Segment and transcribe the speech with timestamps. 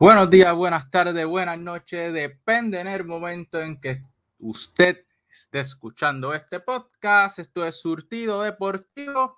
[0.00, 2.10] Buenos días, buenas tardes, buenas noches.
[2.14, 4.02] Depende en el momento en que
[4.38, 7.38] usted esté escuchando este podcast.
[7.38, 9.36] Esto es Surtido Deportivo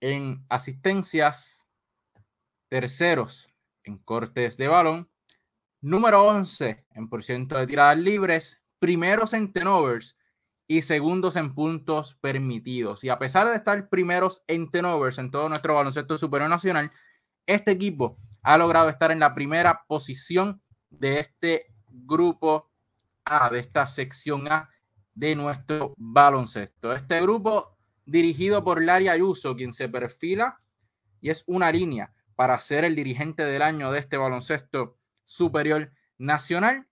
[0.00, 1.66] en asistencias,
[2.68, 3.48] terceros
[3.84, 5.11] en cortes de balón
[5.82, 10.16] número 11 en por ciento de tiradas libres, primeros en tenovers
[10.66, 13.04] y segundos en puntos permitidos.
[13.04, 16.90] Y a pesar de estar primeros en tenovers en todo nuestro baloncesto superior nacional,
[17.46, 22.70] este equipo ha logrado estar en la primera posición de este grupo
[23.24, 24.70] A, de esta sección A
[25.14, 26.94] de nuestro baloncesto.
[26.94, 27.76] Este grupo
[28.06, 30.60] dirigido por Larry Ayuso, quien se perfila
[31.20, 34.96] y es una línea para ser el dirigente del año de este baloncesto
[35.32, 36.86] superior nacional.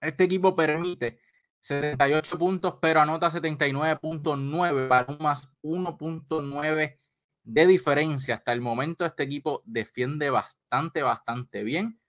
[0.00, 1.20] Este equipo permite
[1.60, 6.98] 78 puntos, pero anota 79.9 para un más 1.9
[7.44, 8.36] de diferencia.
[8.36, 12.00] Hasta el momento este equipo defiende bastante, bastante bien,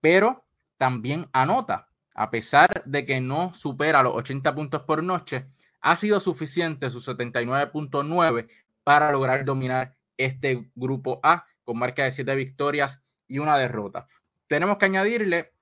[0.00, 0.44] pero
[0.76, 1.88] también anota.
[2.14, 5.46] A pesar de que no supera los 80 puntos por noche,
[5.80, 8.48] ha sido suficiente su 79.9
[8.84, 14.08] para lograr dominar este grupo A con marca de 7 victorias y una derrota.
[14.52, 15.54] Tenemos que añadirle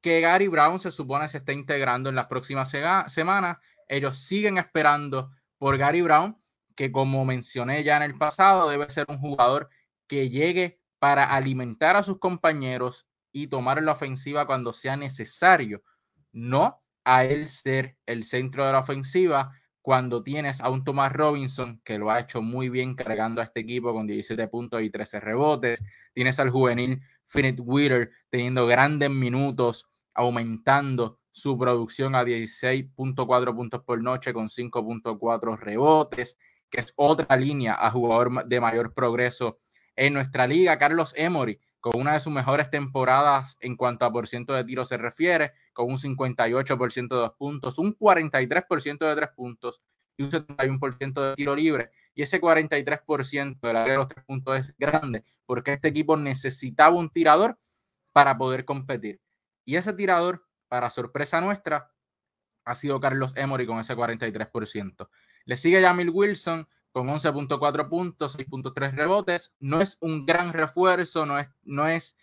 [0.00, 3.58] que Gary Brown se supone se está integrando en las próximas semanas.
[3.86, 6.34] Ellos siguen esperando por Gary Brown,
[6.74, 9.68] que como mencioné ya en el pasado, debe ser un jugador
[10.06, 15.82] que llegue para alimentar a sus compañeros y tomar la ofensiva cuando sea necesario,
[16.32, 19.52] no a él ser el centro de la ofensiva
[19.82, 23.60] cuando tienes a un Thomas Robinson que lo ha hecho muy bien cargando a este
[23.60, 27.02] equipo con 17 puntos y 13 rebotes, tienes al juvenil
[27.34, 35.58] Finit Witter teniendo grandes minutos, aumentando su producción a 16.4 puntos por noche con 5.4
[35.58, 36.38] rebotes,
[36.70, 39.58] que es otra línea a jugador de mayor progreso
[39.96, 40.78] en nuestra liga.
[40.78, 44.84] Carlos Emory, con una de sus mejores temporadas en cuanto a por ciento de tiro
[44.84, 49.82] se refiere, con un 58% de dos puntos, un 43% de tres puntos
[50.16, 51.90] y un 71% de tiro libre.
[52.14, 56.96] Y ese 43% del área de los tres puntos es grande, porque este equipo necesitaba
[56.96, 57.58] un tirador
[58.12, 59.20] para poder competir.
[59.64, 61.90] Y ese tirador, para sorpresa nuestra,
[62.64, 65.08] ha sido Carlos Emory con ese 43%.
[65.44, 69.52] Le sigue Jamil Wilson con 11.4 puntos, 6.3 rebotes.
[69.58, 72.16] No es un gran refuerzo, no es, no es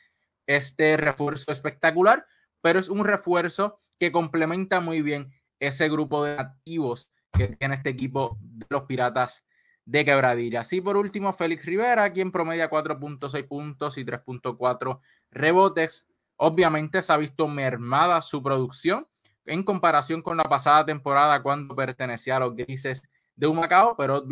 [0.47, 2.25] este refuerzo espectacular,
[2.61, 7.89] pero es un refuerzo que complementa muy bien ese grupo de activos que tiene este
[7.89, 9.45] equipo de los Piratas
[9.85, 10.71] de Quebradillas.
[10.73, 14.99] Y por último, Félix Rivera, quien promedia 4.6 puntos y 3.4
[15.31, 16.05] rebotes.
[16.37, 19.07] Obviamente se ha visto mermada su producción
[19.45, 23.03] en comparación con la pasada temporada cuando pertenecía a los Grises
[23.35, 24.23] de Humacao, pero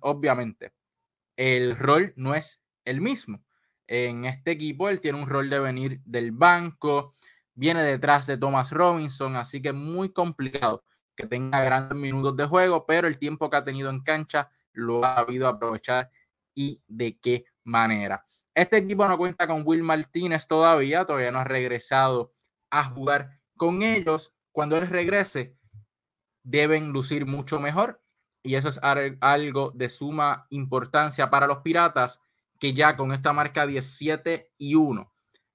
[0.00, 0.72] obviamente
[1.36, 3.42] el rol no es el mismo.
[3.86, 7.14] En este equipo él tiene un rol de venir del banco,
[7.54, 10.84] viene detrás de Thomas Robinson, así que muy complicado
[11.18, 15.04] que tenga grandes minutos de juego, pero el tiempo que ha tenido en cancha lo
[15.04, 16.12] ha habido aprovechar
[16.54, 18.24] y de qué manera.
[18.54, 22.32] Este equipo no cuenta con Will Martínez todavía, todavía no ha regresado
[22.70, 24.32] a jugar con ellos.
[24.52, 25.56] Cuando él regrese,
[26.44, 28.00] deben lucir mucho mejor
[28.44, 28.78] y eso es
[29.20, 32.20] algo de suma importancia para los Piratas
[32.60, 35.12] que ya con esta marca 17 y 1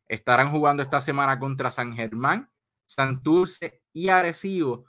[0.08, 2.52] estarán jugando esta semana contra San Germán,
[2.86, 4.88] Santurce y Arecibo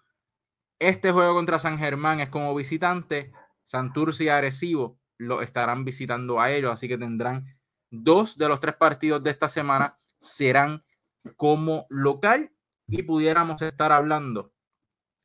[0.88, 3.32] este juego contra San Germán es como visitante.
[3.62, 7.46] Santurce y Arecibo lo estarán visitando a ellos, así que tendrán
[7.90, 10.84] dos de los tres partidos de esta semana serán
[11.36, 12.50] como local
[12.86, 14.52] y pudiéramos estar hablando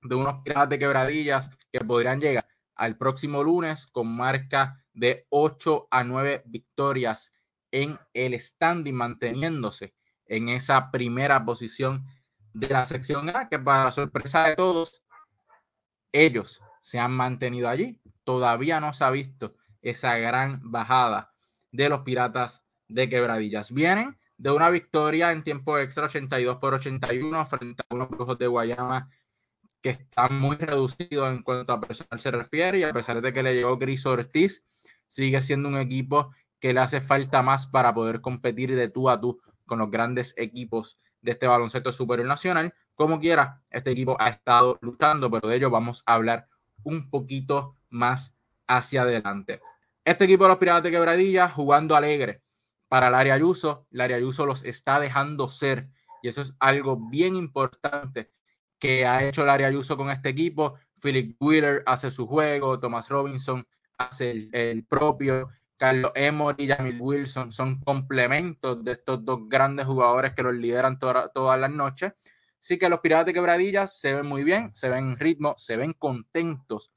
[0.02, 5.88] de unos piratas de quebradillas que podrían llegar al próximo lunes con marca de 8
[5.92, 7.32] a 9 victorias
[7.72, 9.94] en el standing, manteniéndose
[10.26, 12.06] en esa primera posición
[12.54, 15.04] de la sección A, que para sorpresa de todos
[16.12, 18.00] ellos se han mantenido allí.
[18.24, 21.34] Todavía no se ha visto esa gran bajada
[21.72, 23.72] de los piratas de quebradillas.
[23.72, 28.48] Vienen de una victoria en tiempo extra 82 por 81 frente a unos brujos de
[28.48, 29.10] Guayama
[29.82, 33.44] que están muy reducidos en cuanto a personal se refiere y a pesar de que
[33.44, 34.66] le llegó Chris Ortiz,
[35.08, 39.20] sigue siendo un equipo que le hace falta más para poder competir de tú a
[39.20, 42.74] tú con los grandes equipos de este baloncesto superior nacional.
[43.00, 46.50] Como quiera, este equipo ha estado luchando, pero de ello vamos a hablar
[46.84, 48.36] un poquito más
[48.68, 49.62] hacia adelante.
[50.04, 52.42] Este equipo de los Piratas de Quebradilla jugando alegre
[52.90, 53.88] para el área Ayuso.
[53.90, 55.88] El área Ayuso los está dejando ser
[56.22, 58.34] y eso es algo bien importante
[58.78, 60.74] que ha hecho el área Ayuso con este equipo.
[61.02, 63.66] Philip Wheeler hace su juego, Thomas Robinson
[63.98, 65.48] hace el, propio,
[65.78, 71.00] Carlos Emory y Jamil Wilson son complementos de estos dos grandes jugadores que los lideran
[71.00, 72.12] todas las noches.
[72.62, 75.78] Así que los Piratas de Quebradillas se ven muy bien, se ven en ritmo, se
[75.78, 76.92] ven contentos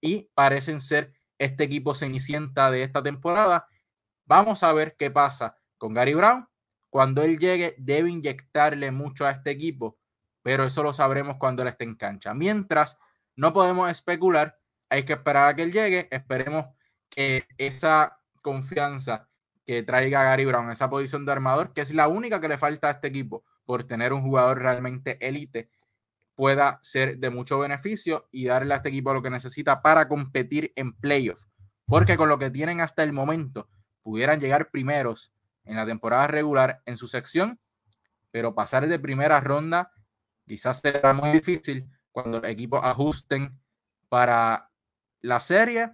[0.00, 3.68] y parecen ser este equipo cenicienta de esta temporada.
[4.26, 6.48] Vamos a ver qué pasa con Gary Brown.
[6.90, 9.98] Cuando él llegue, debe inyectarle mucho a este equipo,
[10.42, 12.32] pero eso lo sabremos cuando él esté en cancha.
[12.32, 12.96] Mientras,
[13.36, 16.08] no podemos especular, hay que esperar a que él llegue.
[16.10, 16.66] Esperemos
[17.10, 19.28] que esa confianza
[19.66, 22.88] que traiga Gary Brown, esa posición de armador, que es la única que le falta
[22.88, 25.68] a este equipo por tener un jugador realmente élite,
[26.34, 30.72] pueda ser de mucho beneficio y darle a este equipo lo que necesita para competir
[30.74, 31.46] en playoffs.
[31.84, 33.68] Porque con lo que tienen hasta el momento,
[34.02, 35.34] pudieran llegar primeros
[35.66, 37.60] en la temporada regular en su sección,
[38.30, 39.92] pero pasar de primera ronda
[40.46, 43.60] quizás será muy difícil cuando los equipos ajusten
[44.08, 44.70] para
[45.20, 45.90] la serie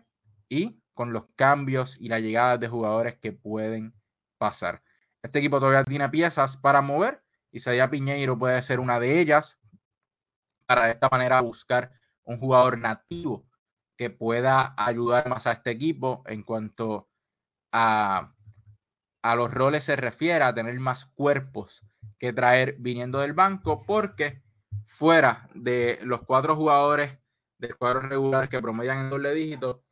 [0.49, 3.93] y con los cambios y la llegada de jugadores que pueden
[4.39, 4.81] pasar.
[5.25, 7.24] Este equipo todavía tiene piezas para mover.
[7.55, 9.59] Isaiah Piñeiro puede ser una de ellas
[10.67, 11.93] para de esta manera buscar
[12.25, 13.47] un jugador nativo
[13.97, 17.09] que pueda ayudar más a este equipo en cuanto
[17.71, 18.35] a,
[19.23, 21.87] a los roles se refiere, a tener más cuerpos
[22.19, 24.43] que traer viniendo del banco, porque
[24.85, 27.17] fuera de los cuatro jugadores
[27.59, 29.85] del cuadro regular que promedian en doble dígito,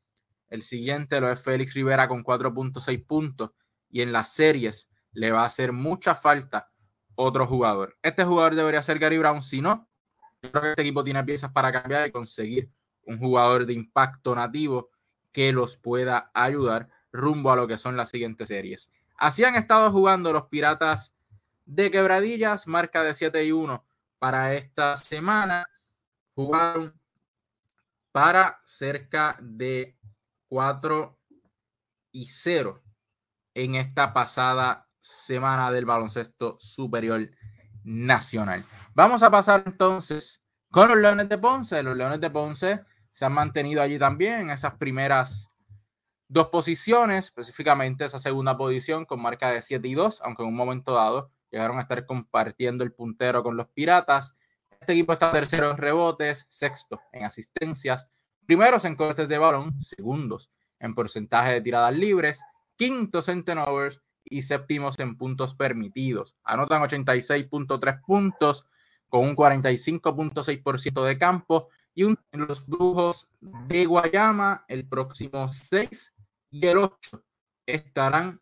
[0.49, 3.53] el siguiente lo es Félix Rivera con 4.6 puntos
[3.89, 6.72] y en las series le va a hacer mucha falta
[7.15, 7.97] otro jugador.
[8.03, 9.89] Este jugador debería ser Gary Brown, si no,
[10.43, 12.71] yo creo que este equipo tiene piezas para cambiar y conseguir
[13.07, 14.91] un jugador de impacto nativo
[15.31, 18.91] que los pueda ayudar rumbo a lo que son las siguientes series.
[19.17, 21.15] Así han estado jugando los Piratas
[21.65, 23.85] de Quebradillas, marca de 7 y 1
[24.19, 25.69] para esta semana.
[26.35, 26.95] Jugaron
[28.11, 29.97] para cerca de
[30.49, 31.19] 4
[32.13, 32.83] y 0
[33.55, 37.29] en esta pasada semana del baloncesto superior
[37.85, 38.65] nacional.
[38.95, 40.41] Vamos a pasar entonces
[40.71, 41.83] con los Leones de Ponce.
[41.83, 45.49] Los Leones de Ponce se han mantenido allí también en esas primeras
[46.29, 50.57] dos posiciones, específicamente esa segunda posición con marca de 7 y 2, aunque en un
[50.57, 54.35] momento dado llegaron a estar compartiendo el puntero con los Piratas.
[54.81, 58.09] Este equipo está tercero en rebotes, sexto en asistencias,
[58.47, 62.43] primeros en cortes de balón, segundos en porcentaje de tiradas libres,
[62.77, 64.01] quintos en turnovers
[64.33, 66.37] y séptimos en puntos permitidos.
[66.43, 68.67] Anotan 86.3 puntos
[69.09, 76.15] con un 45.6% de campo y un, los Brujos de Guayama el próximo 6
[76.51, 77.23] y el 8
[77.67, 78.41] estarán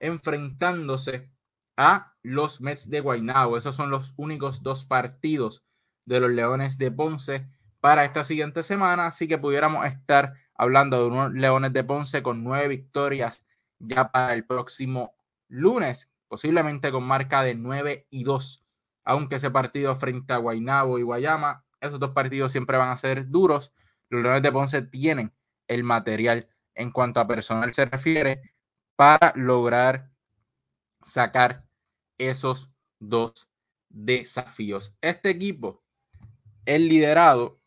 [0.00, 1.30] enfrentándose
[1.76, 3.56] a los Mets de Guaynabo.
[3.56, 5.64] Esos son los únicos dos partidos
[6.04, 7.48] de los Leones de Ponce
[7.80, 12.42] para esta siguiente semana, así que pudiéramos estar hablando de unos Leones de Ponce con
[12.42, 13.44] nueve victorias
[13.78, 15.14] ya para el próximo
[15.48, 18.64] lunes, posiblemente con marca de 9 y 2,
[19.04, 23.28] aunque ese partido frente a Guaynabo y Guayama, esos dos partidos siempre van a ser
[23.28, 23.72] duros.
[24.10, 25.32] Los Leones de Ponce tienen
[25.66, 28.52] el material en cuanto a personal se refiere
[28.96, 30.10] para lograr
[31.04, 31.64] sacar
[32.18, 33.48] esos dos
[33.88, 34.96] desafíos.
[35.00, 35.82] Este equipo
[36.64, 37.60] es liderado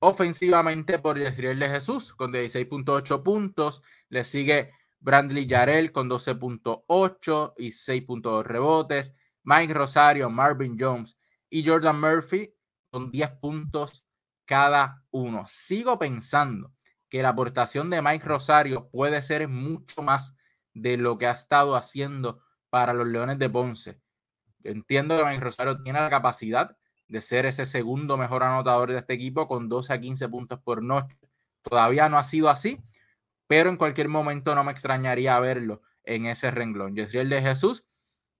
[0.00, 3.82] ofensivamente por Yesriel de Jesús con 16.8 puntos.
[4.08, 4.72] Le sigue
[5.04, 9.14] Brandley Yarel con 12.8 y 6.2 rebotes.
[9.42, 11.18] Mike Rosario, Marvin Jones
[11.50, 12.54] y Jordan Murphy
[12.90, 14.06] con 10 puntos
[14.46, 15.44] cada uno.
[15.46, 16.72] Sigo pensando
[17.10, 20.34] que la aportación de Mike Rosario puede ser mucho más
[20.72, 24.00] de lo que ha estado haciendo para los Leones de Ponce.
[24.64, 26.74] entiendo que Mike Rosario tiene la capacidad
[27.08, 30.82] de ser ese segundo mejor anotador de este equipo con 12 a 15 puntos por
[30.82, 31.18] noche.
[31.60, 32.80] Todavía no ha sido así,
[33.54, 36.96] pero en cualquier momento no me extrañaría verlo en ese renglón.
[36.96, 37.84] Yesriel de Jesús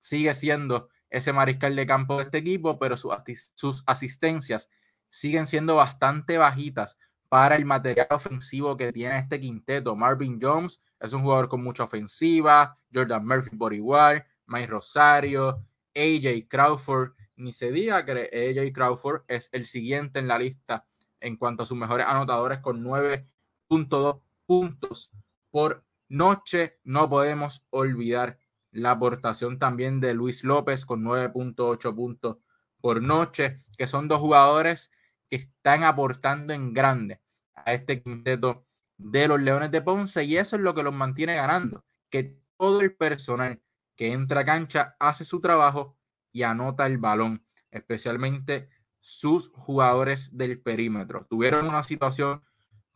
[0.00, 4.68] sigue siendo ese mariscal de campo de este equipo, pero sus asistencias
[5.10, 9.94] siguen siendo bastante bajitas para el material ofensivo que tiene este quinteto.
[9.94, 16.48] Marvin Jones es un jugador con mucha ofensiva, Jordan Murphy por igual, Mike Rosario, AJ
[16.48, 20.84] Crawford, ni se diga que AJ Crawford es el siguiente en la lista
[21.20, 25.10] en cuanto a sus mejores anotadores con 9.2 puntos
[25.50, 26.78] por noche.
[26.84, 28.38] No podemos olvidar
[28.70, 32.38] la aportación también de Luis López con 9.8 puntos
[32.80, 34.90] por noche, que son dos jugadores
[35.30, 37.20] que están aportando en grande
[37.54, 41.34] a este quinteto de los Leones de Ponce y eso es lo que los mantiene
[41.34, 43.60] ganando, que todo el personal
[43.96, 45.96] que entra a cancha hace su trabajo
[46.32, 48.68] y anota el balón, especialmente
[49.00, 51.26] sus jugadores del perímetro.
[51.28, 52.42] Tuvieron una situación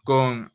[0.05, 0.53] con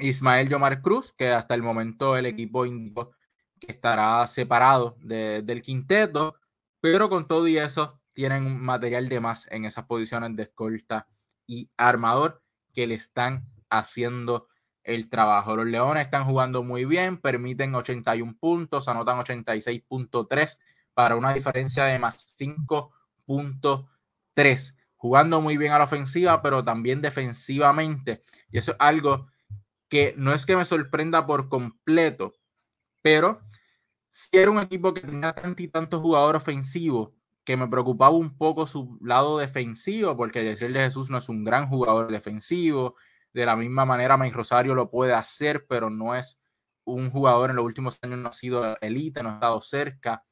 [0.00, 3.12] Ismael Yomar Cruz, que hasta el momento el equipo indicó
[3.58, 6.36] que estará separado del quinteto,
[6.80, 11.06] pero con todo y eso tienen un material de más en esas posiciones de escolta
[11.46, 12.42] y armador
[12.72, 14.48] que le están haciendo
[14.82, 15.56] el trabajo.
[15.56, 20.58] Los Leones están jugando muy bien, permiten 81 puntos, anotan 86.3
[20.94, 24.74] para una diferencia de más 5.3.
[24.96, 28.22] Jugando muy bien a la ofensiva, pero también defensivamente.
[28.50, 29.28] Y eso es algo
[29.90, 32.32] que no es que me sorprenda por completo,
[33.02, 33.42] pero
[34.10, 37.10] si era un equipo que tenía tanto y tantos jugadores ofensivos
[37.44, 41.44] que me preocupaba un poco su lado defensivo, porque decirle de Jesús no es un
[41.44, 42.94] gran jugador defensivo.
[43.32, 46.40] De la misma manera, Mike Rosario lo puede hacer, pero no es
[46.84, 50.24] un jugador en los últimos años, no ha sido elite, no ha estado cerca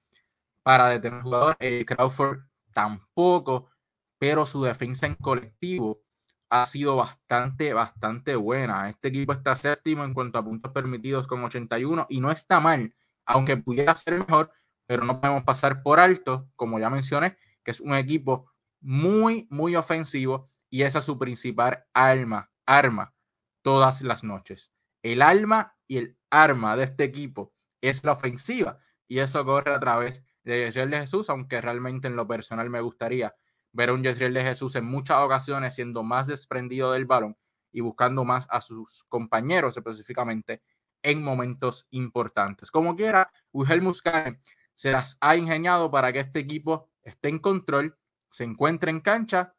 [0.62, 1.56] para detener jugador.
[1.60, 2.40] Eh, Crawford
[2.72, 3.70] tampoco,
[4.18, 6.02] pero su defensa en colectivo
[6.50, 8.88] ha sido bastante, bastante buena.
[8.88, 12.94] Este equipo está séptimo en cuanto a puntos permitidos con 81 y no está mal,
[13.26, 14.52] aunque pudiera ser mejor,
[14.86, 18.50] pero no podemos pasar por alto, como ya mencioné, que es un equipo
[18.80, 23.14] muy, muy ofensivo y esa es su principal arma, arma
[23.62, 24.72] todas las noches.
[25.02, 29.80] El alma y el arma de este equipo es la ofensiva y eso corre a
[29.80, 33.34] través de Jesús, aunque realmente en lo personal me gustaría
[33.78, 37.36] ver un Yesriel de Jesús en muchas ocasiones siendo más desprendido del balón
[37.70, 40.62] y buscando más a sus compañeros específicamente
[41.00, 42.72] en momentos importantes.
[42.72, 44.40] Como quiera, Wilhelm Muscane
[44.74, 47.96] se las ha ingeniado para que este equipo esté en control,
[48.28, 49.54] se encuentre en cancha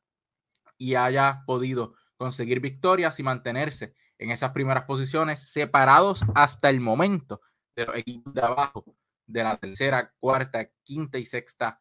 [0.78, 7.40] y haya podido conseguir victorias y mantenerse en esas primeras posiciones separados hasta el momento
[7.74, 8.84] de los equipos de abajo
[9.28, 11.80] de la tercera, cuarta, quinta y sexta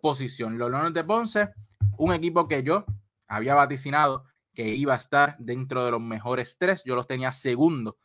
[0.00, 0.58] posición.
[0.58, 1.50] Los Leones de Ponce,
[1.96, 2.84] un equipo que yo
[3.26, 7.98] había vaticinado que iba a estar dentro de los mejores tres, yo los tenía segundo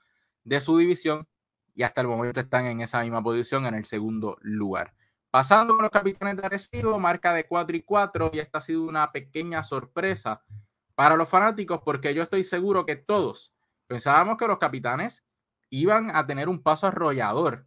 [0.44, 1.28] de su división
[1.74, 4.94] y hasta el momento están en esa misma posición en el segundo lugar.
[5.32, 8.84] Pasando con los capitanes de Arecibo, marca de 4 y 4 y esta ha sido
[8.84, 10.44] una pequeña sorpresa
[10.94, 13.54] para los fanáticos porque yo estoy seguro que todos
[13.88, 15.26] pensábamos que los capitanes
[15.72, 17.66] iban a tener un paso arrollador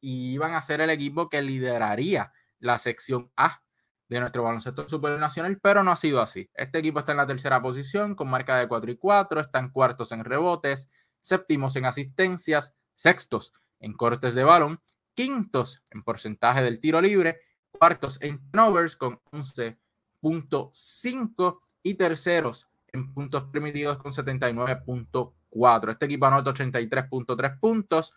[0.00, 3.60] y iban a ser el equipo que lideraría la sección A
[4.08, 6.50] de nuestro baloncesto supernacional, pero no ha sido así.
[6.54, 10.12] Este equipo está en la tercera posición con marca de 4 y 4, están cuartos
[10.12, 10.88] en rebotes,
[11.20, 14.80] séptimos en asistencias, sextos en cortes de balón,
[15.14, 23.44] quintos en porcentaje del tiro libre, cuartos en turnovers con 11.5 y terceros en puntos
[23.52, 25.92] permitidos con 79.4.
[25.92, 28.14] Este equipo anota 83.3 puntos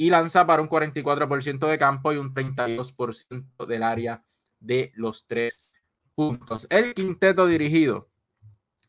[0.00, 4.24] y lanza para un 44% de campo y un 32% del área
[4.58, 5.70] de los tres
[6.14, 6.66] puntos.
[6.70, 8.08] El quinteto dirigido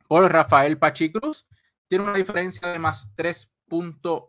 [0.07, 1.47] por Rafael Pachicruz
[1.89, 3.51] tiene una diferencia de más 3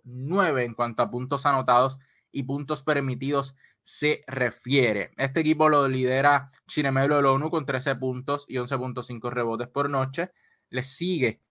[0.03, 2.01] nueve en cuanto a puntos anotados
[2.33, 5.13] y puntos permitidos se refiere.
[5.19, 10.33] Este equipo lo lidera Chinemelo del ONU con 13 puntos y 11.5 rebotes por noche.
[10.69, 11.43] Le sigue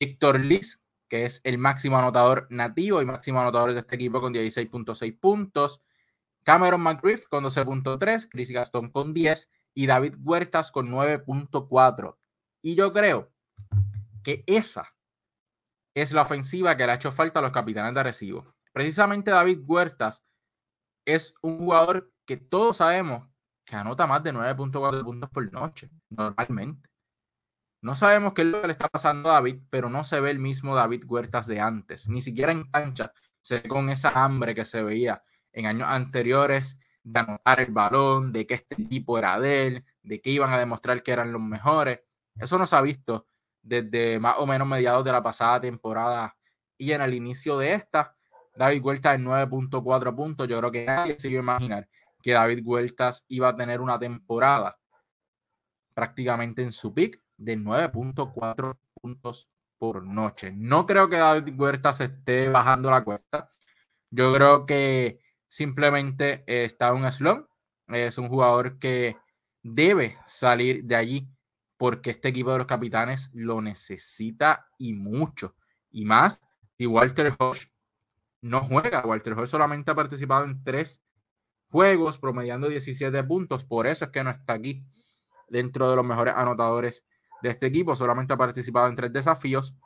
[0.00, 4.32] Víctor Liz, que es el máximo anotador nativo y máximo anotador de este equipo con
[4.32, 5.82] 16.6 puntos.
[6.42, 12.16] Cameron McGriff con 12.3, Chris Gastón con 10 y David Huertas con 9.4.
[12.62, 13.32] Y yo creo
[14.22, 14.94] que esa
[15.94, 18.54] es la ofensiva que le ha hecho falta a los capitanes de Arecibo.
[18.72, 20.24] Precisamente David Huertas
[21.04, 23.28] es un jugador que todos sabemos
[23.64, 26.88] que anota más de 9.4 puntos por noche, normalmente.
[27.84, 30.30] No sabemos qué es lo que le está pasando a David, pero no se ve
[30.30, 32.08] el mismo David Huertas de antes.
[32.08, 33.12] Ni siquiera en cancha
[33.42, 35.22] se ve con esa hambre que se veía
[35.52, 40.18] en años anteriores de anotar el balón, de que este equipo era de él, de
[40.22, 42.00] que iban a demostrar que eran los mejores.
[42.36, 43.26] Eso no se ha visto
[43.60, 46.34] desde más o menos mediados de la pasada temporada
[46.78, 48.16] y en el inicio de esta.
[48.56, 50.48] David Huertas en 9.4 puntos.
[50.48, 51.88] Yo creo que nadie se iba a imaginar
[52.22, 54.74] que David Huertas iba a tener una temporada
[55.92, 59.48] prácticamente en su pick de 9.4 puntos
[59.78, 60.52] por noche.
[60.54, 63.50] No creo que David Huertas esté bajando la cuesta.
[64.10, 67.46] Yo creo que simplemente está un slump.
[67.88, 69.16] Es un jugador que
[69.62, 71.28] debe salir de allí
[71.76, 75.54] porque este equipo de los capitanes lo necesita y mucho.
[75.90, 76.40] Y más
[76.78, 77.70] si Walter Hodge
[78.40, 79.04] no juega.
[79.04, 81.02] Walter Hodge solamente ha participado en tres
[81.70, 83.64] juegos, promediando 17 puntos.
[83.64, 84.84] Por eso es que no está aquí
[85.48, 87.04] dentro de los mejores anotadores
[87.42, 87.96] de este equipo.
[87.96, 89.76] Solamente ha participado en tres desafíos.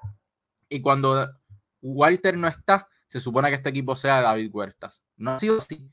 [0.69, 1.27] Y cuando
[1.81, 5.03] Walter no está, se supone que este equipo sea David Huertas.
[5.17, 5.91] No ha sido así.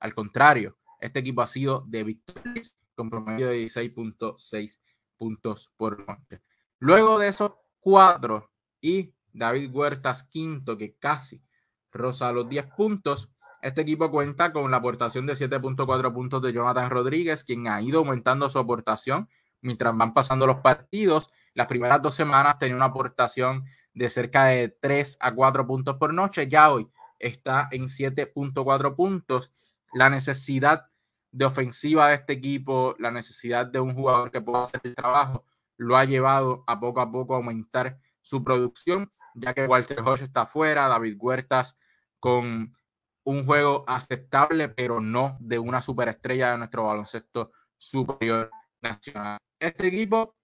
[0.00, 4.78] Al contrario, este equipo ha sido de victorias con promedio de 16.6
[5.16, 6.42] puntos por noche.
[6.78, 8.50] Luego de esos cuatro
[8.80, 11.42] y David Huertas quinto, que casi
[11.90, 13.30] roza los 10 puntos,
[13.62, 18.00] este equipo cuenta con la aportación de 7.4 puntos de Jonathan Rodríguez, quien ha ido
[18.00, 19.28] aumentando su aportación
[19.64, 21.30] mientras van pasando los partidos.
[21.54, 26.12] Las primeras dos semanas tenía una aportación de cerca de 3 a 4 puntos por
[26.12, 26.48] noche.
[26.48, 29.52] Ya hoy está en 7.4 puntos.
[29.92, 30.86] La necesidad
[31.32, 35.44] de ofensiva de este equipo, la necesidad de un jugador que pueda hacer el trabajo,
[35.76, 40.22] lo ha llevado a poco a poco a aumentar su producción, ya que Walter Hodge
[40.22, 41.76] está fuera, David Huertas
[42.20, 42.74] con
[43.24, 49.38] un juego aceptable, pero no de una superestrella de nuestro baloncesto superior nacional.
[49.64, 50.36] Este equipo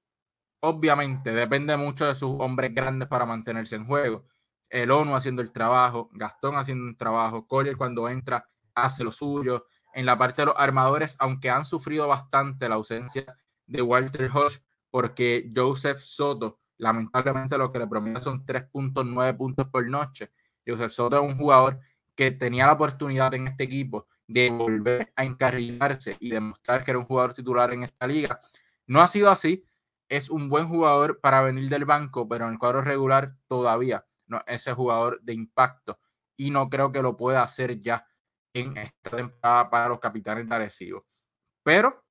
[0.61, 4.25] obviamente depende mucho de sus hombres grandes para mantenerse en juego.
[4.71, 9.67] El ONU haciendo el trabajo, Gastón haciendo un trabajo, Collier cuando entra hace lo suyo.
[9.93, 13.27] En la parte de los armadores, aunque han sufrido bastante la ausencia
[13.67, 19.87] de Walter Hodge, porque Joseph Soto, lamentablemente lo que le promedia son 3.9 puntos por
[19.87, 20.31] noche.
[20.67, 21.79] Joseph Soto es un jugador
[22.15, 26.99] que tenía la oportunidad en este equipo de volver a encarrilarse y demostrar que era
[26.99, 28.41] un jugador titular en esta liga.
[28.91, 29.65] No ha sido así,
[30.09, 34.39] es un buen jugador para venir del banco, pero en el cuadro regular todavía no
[34.49, 36.01] es ese jugador de impacto
[36.37, 38.05] y no creo que lo pueda hacer ya
[38.53, 41.07] en esta temporada para los capitanes de Arecibo.
[41.63, 42.05] Pero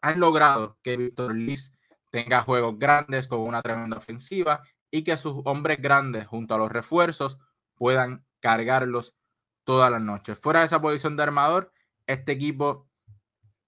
[0.00, 1.72] han logrado que Víctor Liz
[2.12, 6.70] tenga juegos grandes con una tremenda ofensiva y que sus hombres grandes junto a los
[6.70, 7.36] refuerzos
[7.74, 9.16] puedan cargarlos
[9.64, 10.38] todas las noches.
[10.38, 11.72] Fuera de esa posición de armador,
[12.06, 12.88] este equipo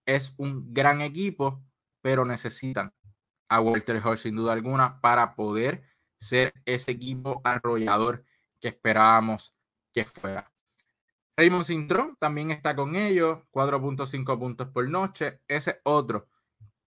[0.06, 1.64] es un gran equipo,
[2.08, 2.90] pero necesitan
[3.50, 5.82] a Walter Hodge sin duda alguna para poder
[6.18, 8.24] ser ese equipo arrollador
[8.58, 9.54] que esperábamos
[9.92, 10.50] que fuera.
[11.36, 15.42] Raymond Cintrón también está con ellos, 4.5 puntos por noche.
[15.46, 16.28] Ese otro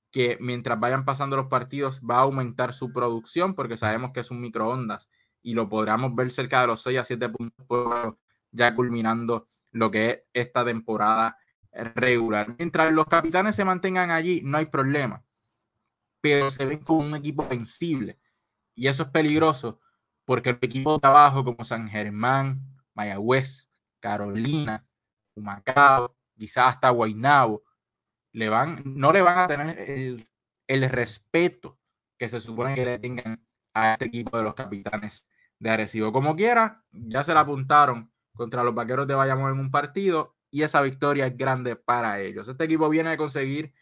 [0.10, 4.32] que mientras vayan pasando los partidos va a aumentar su producción porque sabemos que es
[4.32, 5.08] un microondas
[5.44, 8.18] y lo podremos ver cerca de los 6 a 7 puntos por
[8.50, 11.38] ya culminando lo que es esta temporada
[11.74, 12.56] regular.
[12.58, 15.24] Mientras los capitanes se mantengan allí, no hay problema
[16.22, 18.20] pero se ven como un equipo vencible.
[18.76, 19.82] Y eso es peligroso
[20.24, 22.62] porque el equipo de abajo, como San Germán,
[22.94, 24.88] Mayagüez, Carolina,
[25.36, 27.64] Humacao, quizás hasta Guaynabo,
[28.34, 30.30] le van, no le van a tener el,
[30.68, 31.80] el respeto
[32.18, 35.28] que se supone que le tengan a este equipo de los capitanes
[35.60, 36.14] de Arecibo.
[36.14, 40.64] Como quiera, ya se la apuntaron contra los vaqueros de Bayamón en un partido y
[40.64, 42.48] esa victoria es grande para ellos.
[42.48, 43.74] Este equipo viene a conseguir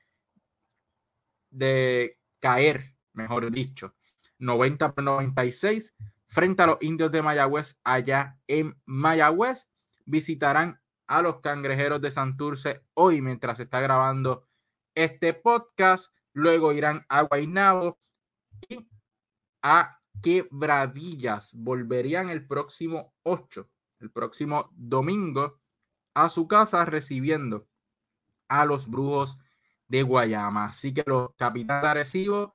[1.49, 3.95] de caer, mejor dicho,
[4.37, 5.95] 90 por 96
[6.27, 9.67] frente a los indios de Mayagüez allá en Mayagüez.
[10.05, 14.47] Visitarán a los cangrejeros de Santurce hoy mientras se está grabando
[14.95, 16.13] este podcast.
[16.33, 17.97] Luego irán a Guaynabo
[18.69, 18.87] y
[19.63, 21.51] a Quebradillas.
[21.53, 23.67] Volverían el próximo 8,
[23.99, 25.58] el próximo domingo,
[26.23, 27.67] a su casa recibiendo
[28.47, 29.37] a los brujos
[29.87, 30.65] de Guayama.
[30.65, 32.53] Así que los capitanes de Arecibo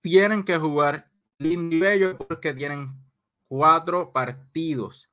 [0.00, 2.88] tienen que jugar lindo y bello porque tienen
[3.48, 5.10] cuatro partidos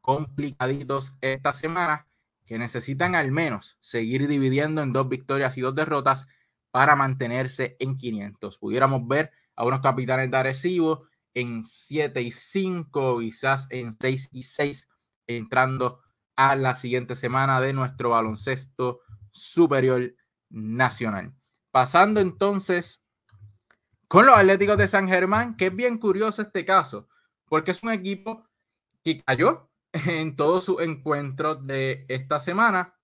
[0.00, 2.06] complicaditos esta semana
[2.46, 6.28] que necesitan al menos seguir dividiendo en dos victorias y dos derrotas
[6.70, 8.58] para mantenerse en 500.
[8.58, 14.42] Pudiéramos ver a unos capitanes de Arecibo en 7 y 5, quizás en 6 y
[14.42, 14.88] 6,
[15.26, 16.00] entrando
[16.36, 20.14] a la siguiente semana de nuestro baloncesto superior
[20.50, 21.34] nacional.
[21.70, 23.02] Pasando entonces
[24.08, 27.08] con los Atléticos de San Germán, que es bien curioso este caso,
[27.48, 28.46] porque es un equipo
[29.02, 32.94] que cayó en todos sus encuentros de esta semana,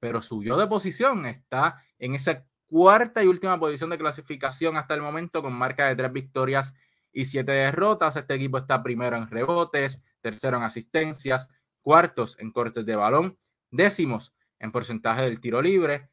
[0.00, 5.02] pero subió de posición, está en esa cuarta y última posición de clasificación hasta el
[5.02, 6.74] momento con marca de tres victorias
[7.12, 8.16] y siete derrotas.
[8.16, 11.50] Este equipo está primero en rebotes, tercero en asistencias,
[11.82, 13.36] cuartos en cortes de balón,
[13.70, 16.08] décimos en porcentaje del tiro libre,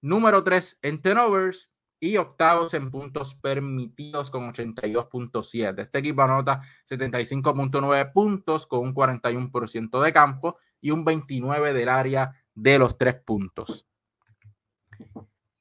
[0.00, 5.80] número 3 en turnovers y octavos en puntos permitidos con 82.7.
[5.80, 6.60] Este equipo anota
[6.90, 13.14] 75.9 puntos con un 41% de campo y un 29 del área de los tres
[13.14, 13.86] puntos.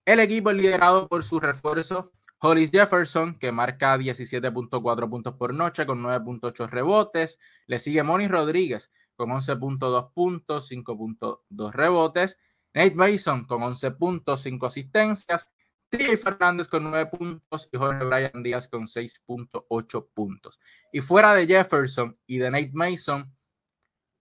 [0.06, 5.86] El equipo es liderado por su refuerzo Hollis Jefferson, que marca 17.4 puntos por noche
[5.86, 7.40] con 9.8 rebotes.
[7.68, 8.92] Le sigue Moni Rodríguez
[9.24, 12.38] con 11.2 puntos, 5.2 rebotes.
[12.74, 15.48] Nate Mason con 11 puntos, 5 asistencias.
[15.90, 20.60] TJ Fernández con 9 puntos y Jorge Bryan Díaz con 6.8 puntos.
[20.92, 23.34] Y fuera de Jefferson y de Nate Mason,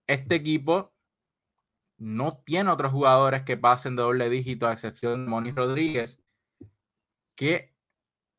[0.07, 0.93] este equipo
[1.97, 6.19] no tiene otros jugadores que pasen de doble dígito, a excepción de Moni Rodríguez,
[7.35, 7.73] que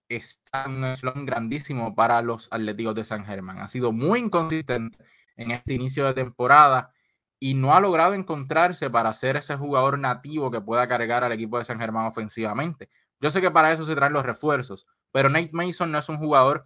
[0.09, 3.59] está en un eslón grandísimo para los Atléticos de San Germán.
[3.59, 4.97] Ha sido muy inconsistente
[5.37, 6.93] en este inicio de temporada
[7.39, 11.59] y no ha logrado encontrarse para ser ese jugador nativo que pueda cargar al equipo
[11.59, 12.89] de San Germán ofensivamente.
[13.21, 16.19] Yo sé que para eso se traen los refuerzos, pero Nate Mason no es un
[16.19, 16.65] jugador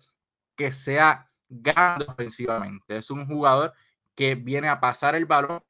[0.57, 3.73] que sea grande ofensivamente, es un jugador
[4.15, 5.63] que viene a pasar el balón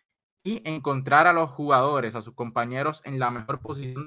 [0.42, 4.06] y encontrar a los jugadores, a sus compañeros en la mejor posición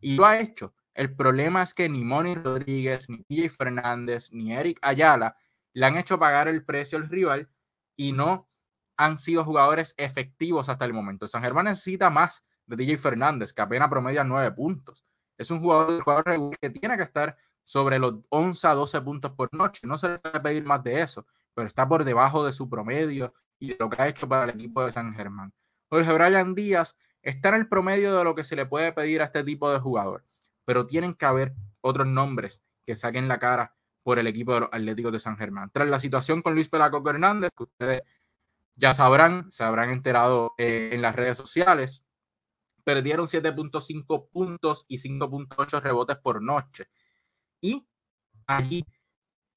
[0.00, 0.74] y lo ha hecho.
[0.94, 5.36] El problema es que ni Moni Rodríguez, ni PJ Fernández, ni Eric Ayala
[5.72, 7.48] le han hecho pagar el precio al rival
[7.96, 8.48] y no
[8.96, 11.26] han sido jugadores efectivos hasta el momento.
[11.28, 15.04] San Germán necesita más de DJ Fernández, que apenas promedia nueve puntos.
[15.38, 19.52] Es un jugador, jugador que tiene que estar sobre los 11 a 12 puntos por
[19.52, 19.86] noche.
[19.86, 23.34] No se le puede pedir más de eso, pero está por debajo de su promedio
[23.58, 25.52] y de lo que ha hecho para el equipo de San Germán.
[25.88, 29.26] Jorge Brian Díaz está en el promedio de lo que se le puede pedir a
[29.26, 30.24] este tipo de jugador
[30.64, 34.68] pero tienen que haber otros nombres que saquen la cara por el equipo de los
[34.72, 35.70] Atléticos de San Germán.
[35.72, 38.02] Tras la situación con Luis Pelaco Hernández, que ustedes
[38.76, 42.04] ya sabrán, se habrán enterado eh, en las redes sociales,
[42.84, 46.86] perdieron 7.5 puntos y 5.8 rebotes por noche.
[47.60, 47.86] Y
[48.46, 48.84] allí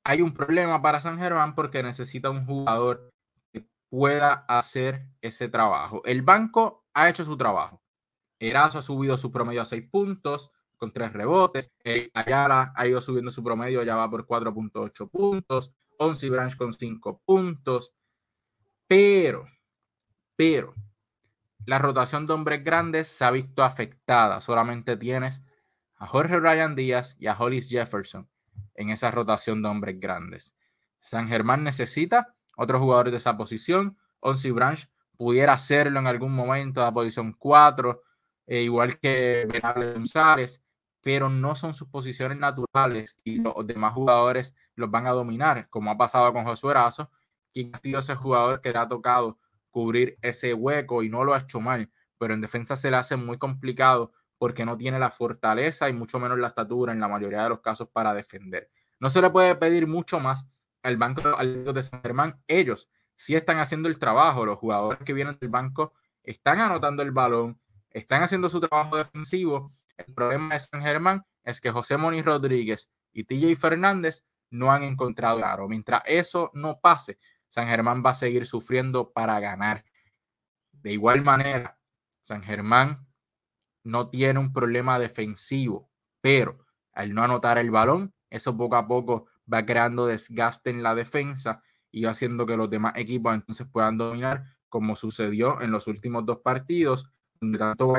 [0.04, 3.10] hay un problema para San Germán porque necesita un jugador
[3.52, 6.04] que pueda hacer ese trabajo.
[6.06, 7.82] El banco ha hecho su trabajo.
[8.40, 11.72] Erazo ha subido su promedio a 6 puntos con tres rebotes.
[12.14, 15.74] Ayala ha ido subiendo su promedio, ya va por 4.8 puntos.
[15.98, 17.94] Onsi Branch con 5 puntos.
[18.88, 19.46] Pero,
[20.36, 20.74] pero,
[21.66, 24.42] la rotación de hombres grandes se ha visto afectada.
[24.42, 25.42] Solamente tienes
[25.96, 28.30] a Jorge Ryan Díaz y a Hollis Jefferson
[28.76, 30.54] en esa rotación de hombres grandes.
[31.00, 33.98] San Germán necesita otros jugadores de esa posición.
[34.20, 38.02] Onsi Branch pudiera hacerlo en algún momento a la posición 4,
[38.48, 40.62] e igual que Venable González
[41.06, 45.92] pero no son sus posiciones naturales y los demás jugadores los van a dominar, como
[45.92, 47.12] ha pasado con Josué Erazo,
[47.54, 49.38] quien ha sido ese jugador que le ha tocado
[49.70, 53.18] cubrir ese hueco y no lo ha hecho mal, pero en defensa se le hace
[53.18, 57.44] muy complicado porque no tiene la fortaleza y mucho menos la estatura en la mayoría
[57.44, 58.72] de los casos para defender.
[59.00, 60.48] No se le puede pedir mucho más
[60.82, 62.42] al banco de San Germán.
[62.48, 67.12] Ellos sí están haciendo el trabajo, los jugadores que vienen del banco están anotando el
[67.12, 67.60] balón,
[67.92, 72.90] están haciendo su trabajo defensivo el problema de San Germán es que José Moniz Rodríguez
[73.14, 75.68] y TJ Fernández no han encontrado claro.
[75.68, 77.18] Mientras eso no pase,
[77.50, 79.86] San Germán va a seguir sufriendo para ganar.
[80.72, 81.78] De igual manera,
[82.22, 83.06] San Germán
[83.84, 85.90] no tiene un problema defensivo,
[86.22, 90.96] pero al no anotar el balón, eso poco a poco va creando desgaste en la
[90.96, 96.26] defensa y haciendo que los demás equipos entonces puedan dominar, como sucedió en los últimos
[96.26, 97.94] dos partidos, donde tanto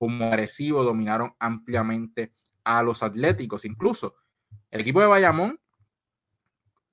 [0.00, 2.32] como agresivo dominaron ampliamente
[2.64, 3.66] a los Atléticos.
[3.66, 4.14] Incluso
[4.70, 5.60] el equipo de Bayamón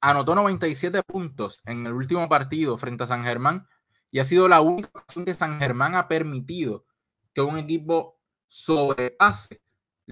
[0.01, 3.65] anotó 97 puntos en el último partido frente a San Germán
[4.11, 6.85] y ha sido la única ocasión que San Germán ha permitido
[7.33, 9.61] que un equipo sobrepase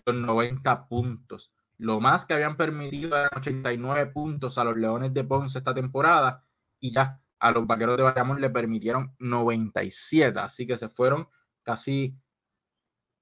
[0.05, 1.51] los 90 puntos.
[1.77, 6.45] Lo más que habían permitido eran 89 puntos a los Leones de Ponce esta temporada
[6.79, 11.27] y ya a los Vaqueros de Bayamón le permitieron 97, así que se fueron
[11.61, 12.17] casi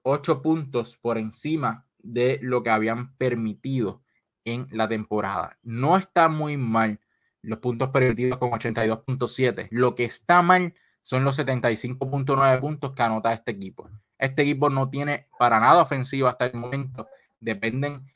[0.04, 4.02] 8 puntos por encima de lo que habían permitido
[4.44, 5.58] en la temporada.
[5.62, 7.00] No está muy mal
[7.42, 9.68] los puntos permitidos con 82.7.
[9.70, 13.90] Lo que está mal son los 75.9 puntos que anota este equipo.
[14.18, 17.08] Este equipo no tiene para nada ofensivo hasta el momento.
[17.40, 18.06] Dependen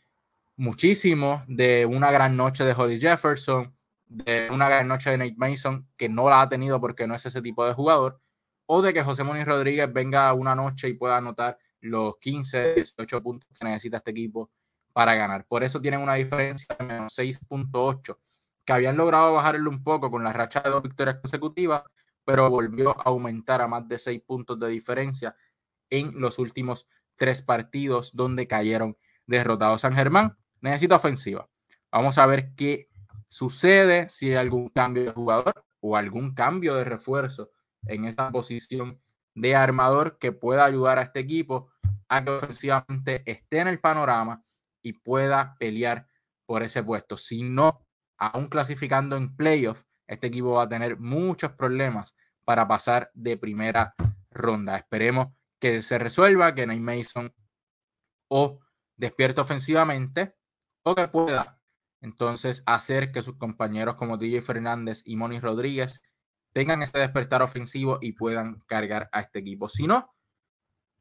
[0.57, 3.74] muchísimo de una gran noche de Holly Jefferson,
[4.07, 7.24] de una gran noche de Nate Mason, que no la ha tenido porque no es
[7.24, 8.20] ese tipo de jugador,
[8.66, 13.23] o de que José Moniz Rodríguez venga una noche y pueda anotar los 15, 18
[13.23, 14.51] puntos que necesita este equipo
[14.93, 15.47] para ganar.
[15.47, 18.19] Por eso tienen una diferencia de menos 6.8,
[18.64, 21.83] que habían logrado bajarlo un poco con la racha de dos victorias consecutivas,
[22.25, 25.35] pero volvió a aumentar a más de 6 puntos de diferencia
[25.91, 26.87] en los últimos
[27.17, 29.83] tres partidos donde cayeron derrotados.
[29.83, 31.49] San Germán necesita ofensiva.
[31.91, 32.88] Vamos a ver qué
[33.29, 37.51] sucede, si hay algún cambio de jugador o algún cambio de refuerzo
[37.87, 39.01] en esa posición
[39.40, 41.70] de armador que pueda ayudar a este equipo
[42.09, 44.42] a que ofensivamente esté en el panorama
[44.83, 46.09] y pueda pelear
[46.46, 47.16] por ese puesto.
[47.16, 53.11] Si no, aún clasificando en playoff, este equipo va a tener muchos problemas para pasar
[53.14, 53.94] de primera
[54.31, 54.77] ronda.
[54.77, 55.29] Esperemos
[55.61, 57.33] que se resuelva, que Nate Mason
[58.31, 58.61] o
[58.96, 60.35] despierte ofensivamente
[60.85, 61.61] o que pueda
[62.01, 66.01] entonces hacer que sus compañeros como DJ Fernández y Moni Rodríguez
[66.53, 69.69] tengan ese despertar ofensivo y puedan cargar a este equipo.
[69.69, 70.15] Si no,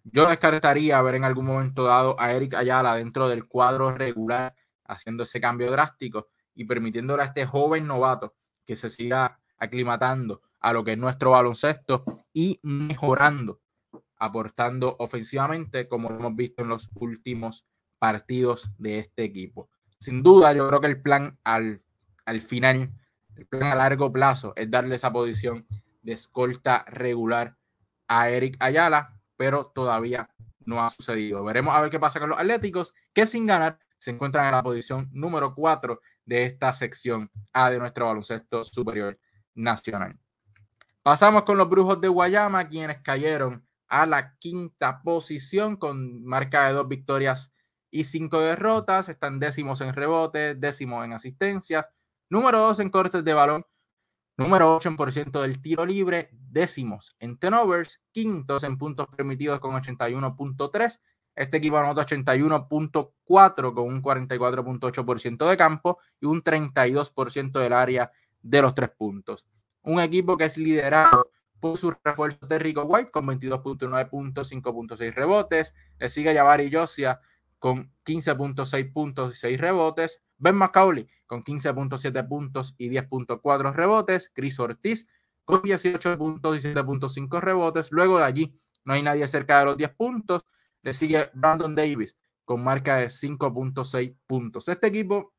[0.03, 4.55] yo descartaría ver en algún momento dado a Eric Ayala dentro del cuadro regular
[4.85, 10.73] haciendo ese cambio drástico y permitiéndole a este joven novato que se siga aclimatando a
[10.73, 13.61] lo que es nuestro baloncesto y mejorando,
[14.17, 17.65] aportando ofensivamente como lo hemos visto en los últimos
[17.99, 19.69] partidos de este equipo.
[19.99, 21.81] Sin duda, yo creo que el plan al,
[22.25, 22.91] al final,
[23.37, 25.65] el plan a largo plazo es darle esa posición
[26.01, 27.55] de escolta regular
[28.07, 30.29] a Eric Ayala, pero todavía
[30.65, 31.43] no ha sucedido.
[31.43, 34.63] Veremos a ver qué pasa con los Atléticos, que sin ganar se encuentran en la
[34.63, 39.17] posición número 4 de esta sección A de nuestro baloncesto superior
[39.55, 40.17] nacional.
[41.03, 46.73] Pasamos con los Brujos de Guayama, quienes cayeron a la quinta posición con marca de
[46.73, 47.53] dos victorias
[47.89, 49.07] y cinco derrotas.
[49.07, 51.87] Están décimos en rebotes, décimos en asistencias,
[52.29, 53.65] número dos en cortes de balón,
[54.37, 59.59] número 8 en por ciento del tiro libre, décimos en turnovers, quintos en puntos permitidos
[59.59, 61.01] con 81.3.
[61.35, 68.11] Este equipo anota 81.4 con un 44.8% de campo y un 32% del área
[68.41, 69.45] de los tres puntos
[69.87, 75.13] un equipo que es liderado por su refuerzo de Rico White con 22.9 puntos, 5.6
[75.13, 75.73] rebotes.
[75.97, 77.19] Le sigue Jabari Josia
[77.59, 80.21] con 15.6 puntos y 6 rebotes.
[80.37, 84.31] Ben McCauley con 15.7 puntos y 10.4 rebotes.
[84.33, 85.07] Chris Ortiz
[85.45, 87.91] con 18 puntos y 7.5 rebotes.
[87.91, 90.45] Luego de allí no hay nadie cerca de los 10 puntos.
[90.81, 94.67] Le sigue Brandon Davis con marca de 5.6 puntos.
[94.67, 95.33] Este equipo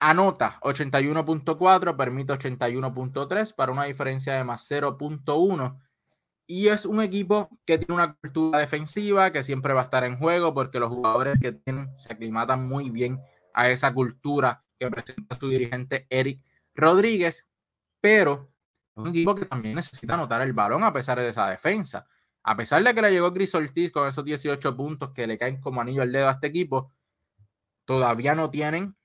[0.00, 5.80] Anota 81.4, permite 81.3 para una diferencia de más 0.1.
[6.50, 10.16] Y es un equipo que tiene una cultura defensiva que siempre va a estar en
[10.16, 13.20] juego porque los jugadores que tienen se aclimatan muy bien
[13.52, 16.42] a esa cultura que presenta su dirigente Eric
[16.74, 17.46] Rodríguez.
[18.00, 18.50] Pero
[18.96, 22.06] es un equipo que también necesita anotar el balón a pesar de esa defensa.
[22.42, 25.60] A pesar de que le llegó Chris Ortiz con esos 18 puntos que le caen
[25.60, 26.94] como anillo al dedo a este equipo,
[27.84, 28.96] todavía no tienen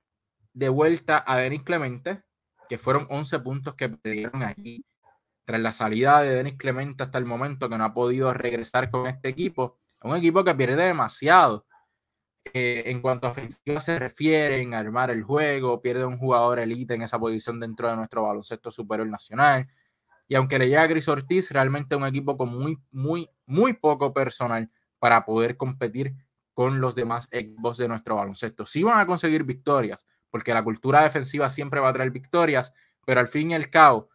[0.53, 2.23] de vuelta a Denis Clemente,
[2.69, 4.85] que fueron 11 puntos que perdieron allí
[5.45, 9.07] tras la salida de Denis Clemente hasta el momento que no ha podido regresar con
[9.07, 9.79] este equipo.
[10.01, 11.65] Un equipo que pierde demasiado
[12.53, 16.93] eh, en cuanto a ofensiva se refiere, en armar el juego, pierde un jugador elite
[16.93, 19.67] en esa posición dentro de nuestro baloncesto superior nacional.
[20.27, 24.13] Y aunque le llega a Gris Ortiz, realmente un equipo con muy, muy, muy poco
[24.13, 26.13] personal para poder competir
[26.53, 28.65] con los demás equipos de nuestro baloncesto.
[28.65, 32.73] Si van a conseguir victorias, porque la cultura defensiva siempre va a traer victorias,
[33.05, 34.09] pero al fin y al cabo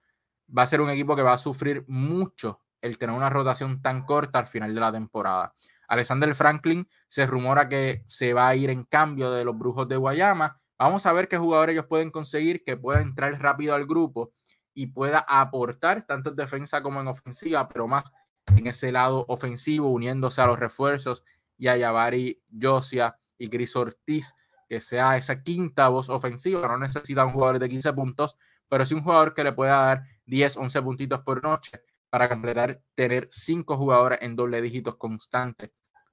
[0.56, 4.02] va a ser un equipo que va a sufrir mucho el tener una rotación tan
[4.02, 5.54] corta al final de la temporada.
[5.88, 9.96] Alexander Franklin se rumora que se va a ir en cambio de los Brujos de
[9.96, 10.56] Guayama.
[10.78, 14.32] Vamos a ver qué jugadores ellos pueden conseguir que pueda entrar rápido al grupo
[14.74, 18.12] y pueda aportar tanto en defensa como en ofensiva, pero más
[18.54, 21.24] en ese lado ofensivo, uniéndose a los refuerzos
[21.56, 24.34] y a Yavari Josia y Cris Ortiz,
[24.68, 26.68] que sea esa quinta voz ofensiva.
[26.68, 28.36] No necesita un jugador de 15 puntos,
[28.68, 32.80] pero sí un jugador que le pueda dar 10, 11 puntitos por noche para completar,
[32.94, 35.70] tener 5 jugadores en doble dígitos constantes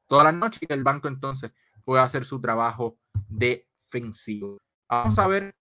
[0.08, 1.52] todas las noches y que el banco entonces
[1.84, 2.98] pueda hacer su trabajo
[3.28, 4.58] defensivo.
[4.90, 5.56] Vamos a ver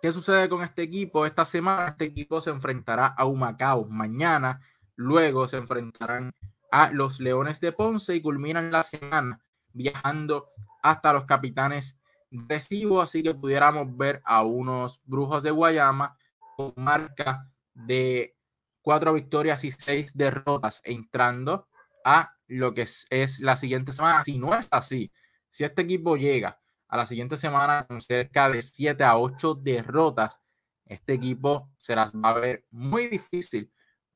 [0.00, 1.26] qué sucede con este equipo.
[1.26, 4.60] Esta semana este equipo se enfrentará a Humacao mañana,
[4.96, 6.32] luego se enfrentarán
[6.70, 9.40] a los Leones de Ponce y culminan la semana
[9.72, 10.48] viajando
[10.82, 11.98] hasta los Capitanes
[12.30, 16.16] recibo, así que pudiéramos ver a unos brujos de Guayama
[16.56, 17.50] con marca
[17.86, 18.36] de
[18.82, 21.68] cuatro victorias y seis derrotas entrando
[22.04, 24.24] a lo que es, la siguiente semana.
[24.24, 25.12] Si no es así,
[25.50, 30.40] si este equipo llega a la siguiente semana con cerca de siete a ocho derrotas,
[30.86, 33.70] este equipo se las va a ver muy difícil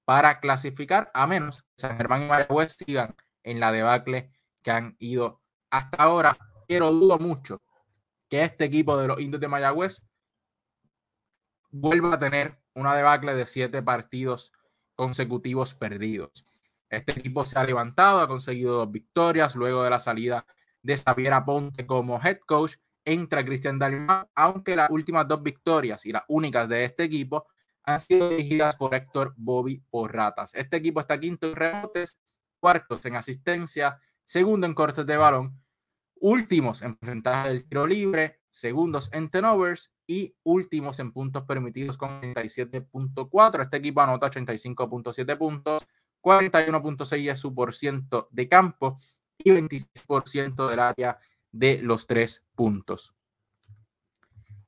[0.04, 4.96] para clasificar, a menos que San Germán y Mayagüez sigan en la debacle que han
[4.98, 7.62] ido hasta ahora, pero dudo mucho
[8.28, 10.02] que este equipo de los indios de Mayagüez
[11.70, 14.52] vuelva a tener una debacle de siete partidos
[14.94, 16.46] consecutivos perdidos.
[16.88, 20.46] Este equipo se ha levantado, ha conseguido dos victorias luego de la salida
[20.82, 22.74] de Xavier Aponte como head coach.
[23.04, 27.46] Entra Cristian Dalmau, aunque las últimas dos victorias y las únicas de este equipo
[27.84, 30.54] han sido dirigidas por Héctor Bobby Porratas.
[30.54, 32.18] Este equipo está quinto en rebotes,
[32.60, 35.60] cuartos en asistencia, segundo en cortes de balón,
[36.20, 42.20] últimos en porcentaje del tiro libre, segundos en turnovers y últimos en puntos permitidos con
[42.20, 43.62] 87.4.
[43.62, 45.86] Este equipo anota 85.7 puntos,
[46.20, 48.98] 41.6 es su por ciento de campo
[49.38, 51.18] y 26% del área
[51.50, 53.14] de los tres puntos.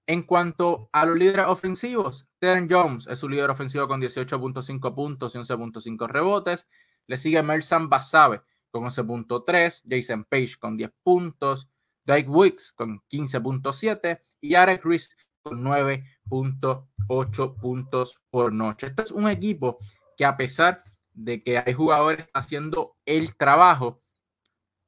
[0.06, 5.34] En cuanto a los líderes ofensivos, Terren Jones es su líder ofensivo con 18.5 puntos
[5.34, 6.68] y 11.5 rebotes.
[7.06, 11.68] Le sigue Mersan Basabe con 11.3, Jason Page con 10 puntos,
[12.06, 18.88] Dyke Wicks con 15.7 y Arek Reese 9.8 puntos por noche.
[18.88, 19.78] Esto es un equipo
[20.16, 24.02] que a pesar de que hay jugadores haciendo el trabajo,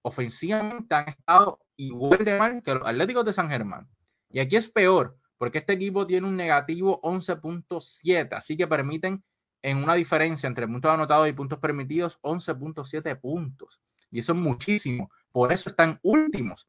[0.02, 3.88] ofensivamente han estado igual de mal que los Atléticos de San Germán.
[4.30, 9.22] Y aquí es peor, porque este equipo tiene un negativo 11.7, así que permiten
[9.62, 13.80] en una diferencia entre puntos anotados y puntos permitidos 11.7 puntos.
[14.10, 15.10] Y eso es muchísimo.
[15.32, 16.68] Por eso están últimos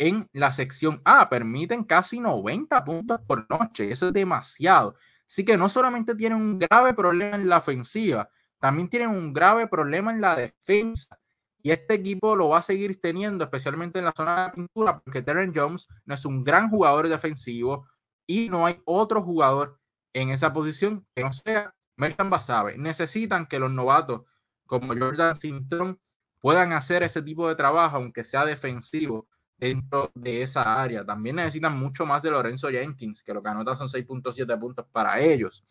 [0.00, 1.28] en la sección A.
[1.28, 3.92] Permiten casi 90 puntos por noche.
[3.92, 4.96] Eso es demasiado.
[5.28, 9.68] Así que no solamente tienen un grave problema en la ofensiva, también tienen un grave
[9.68, 11.18] problema en la defensa.
[11.62, 15.20] Y este equipo lo va a seguir teniendo, especialmente en la zona de pintura, porque
[15.20, 17.86] Terren Jones no es un gran jugador defensivo
[18.26, 19.78] y no hay otro jugador
[20.14, 22.78] en esa posición que no sea Merton Basabe.
[22.78, 24.22] Necesitan que los novatos
[24.64, 26.00] como Jordan Simpson
[26.40, 29.28] puedan hacer ese tipo de trabajo, aunque sea defensivo,
[29.60, 31.04] dentro de esa área.
[31.04, 35.20] También necesitan mucho más de Lorenzo Jenkins, que lo que anota son 6.7 puntos para
[35.20, 35.62] ellos.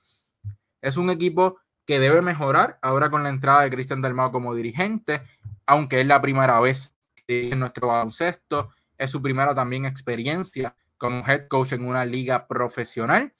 [0.81, 5.21] Es un equipo que debe mejorar ahora con la entrada de Cristian Dalmao como dirigente,
[5.65, 6.93] aunque es la primera vez
[7.27, 13.33] en nuestro baloncesto, es su primera también experiencia como head coach en una liga profesional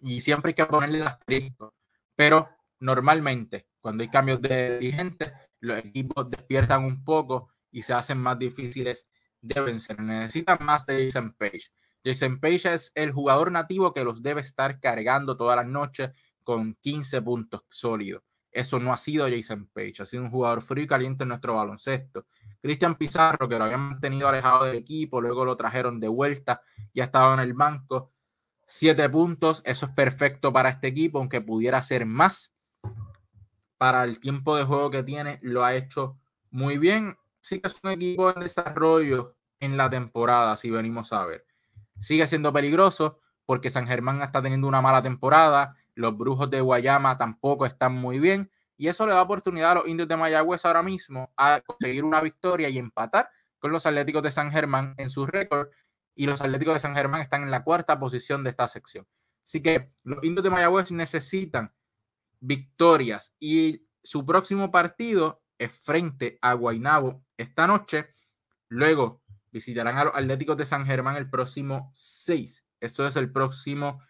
[0.00, 1.72] y siempre hay que ponerle el asterisco.
[2.14, 2.48] Pero
[2.80, 8.38] normalmente, cuando hay cambios de dirigente, los equipos despiertan un poco y se hacen más
[8.38, 9.06] difíciles
[9.44, 10.00] de vencer.
[10.00, 11.70] Necesitan más de Jason Page.
[12.04, 16.10] Jason Page es el jugador nativo que los debe estar cargando todas las noches
[16.42, 18.22] con 15 puntos sólidos.
[18.50, 21.56] Eso no ha sido Jason Page, ha sido un jugador frío y caliente en nuestro
[21.56, 22.26] baloncesto.
[22.62, 27.00] Cristian Pizarro, que lo habían mantenido alejado del equipo, luego lo trajeron de vuelta y
[27.00, 28.12] ha estado en el banco.
[28.66, 32.54] Siete puntos, eso es perfecto para este equipo, aunque pudiera ser más.
[33.76, 36.18] Para el tiempo de juego que tiene, lo ha hecho
[36.50, 37.16] muy bien.
[37.44, 41.46] Sí que es un equipo en desarrollo en la temporada, si venimos a ver.
[42.00, 47.16] Sigue siendo peligroso porque San Germán está teniendo una mala temporada los Brujos de Guayama
[47.18, 48.50] tampoco están muy bien.
[48.76, 52.20] Y eso le da oportunidad a los indios de Mayagüez ahora mismo a conseguir una
[52.20, 53.30] victoria y empatar
[53.60, 55.68] con los Atléticos de San Germán en su récord.
[56.16, 59.06] Y los Atléticos de San Germán están en la cuarta posición de esta sección.
[59.44, 61.72] Así que los indios de Mayagüez necesitan
[62.40, 63.32] victorias.
[63.38, 68.08] Y su próximo partido es frente a Guaynabo esta noche.
[68.68, 72.64] Luego visitarán a los Atléticos de San Germán el próximo 6.
[72.80, 74.00] Eso es el próximo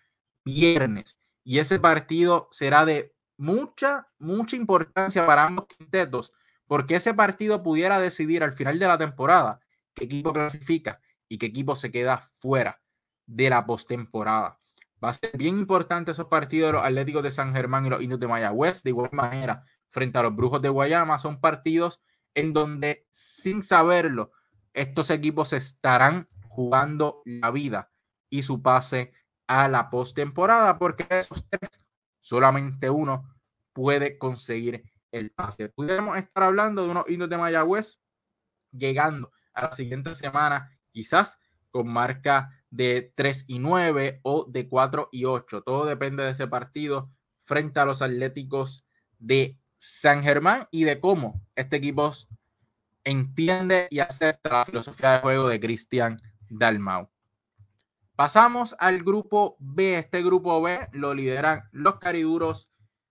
[0.44, 6.32] viernes y ese partido será de mucha, mucha importancia para ambos quintetos,
[6.66, 9.60] porque ese partido pudiera decidir al final de la temporada
[9.92, 12.80] qué equipo clasifica y qué equipo se queda fuera
[13.26, 14.58] de la postemporada.
[15.04, 18.02] Va a ser bien importante esos partidos de los Atléticos de San Germán y los
[18.02, 18.82] Indios de Mayagüez.
[18.82, 22.00] De igual manera, frente a los Brujos de Guayama, son partidos
[22.34, 24.32] en donde, sin saberlo,
[24.72, 27.90] estos equipos estarán jugando la vida
[28.28, 29.12] y su pase
[29.46, 31.70] a la postemporada, porque esos tres,
[32.18, 33.34] solamente uno
[33.72, 35.68] puede conseguir el pase.
[35.68, 38.00] Pudiéramos estar hablando de unos indios de Mayagüez
[38.72, 41.38] llegando a la siguiente semana, quizás
[41.70, 45.62] con marca de 3 y 9 o de 4 y 8.
[45.62, 47.10] Todo depende de ese partido
[47.44, 48.84] frente a los Atléticos
[49.18, 52.10] de San Germán y de cómo este equipo
[53.04, 56.16] entiende y acepta la filosofía de juego de Cristian
[56.48, 57.10] Dalmau.
[58.16, 59.98] Pasamos al grupo B.
[59.98, 62.70] Este grupo B lo lideran los cariduros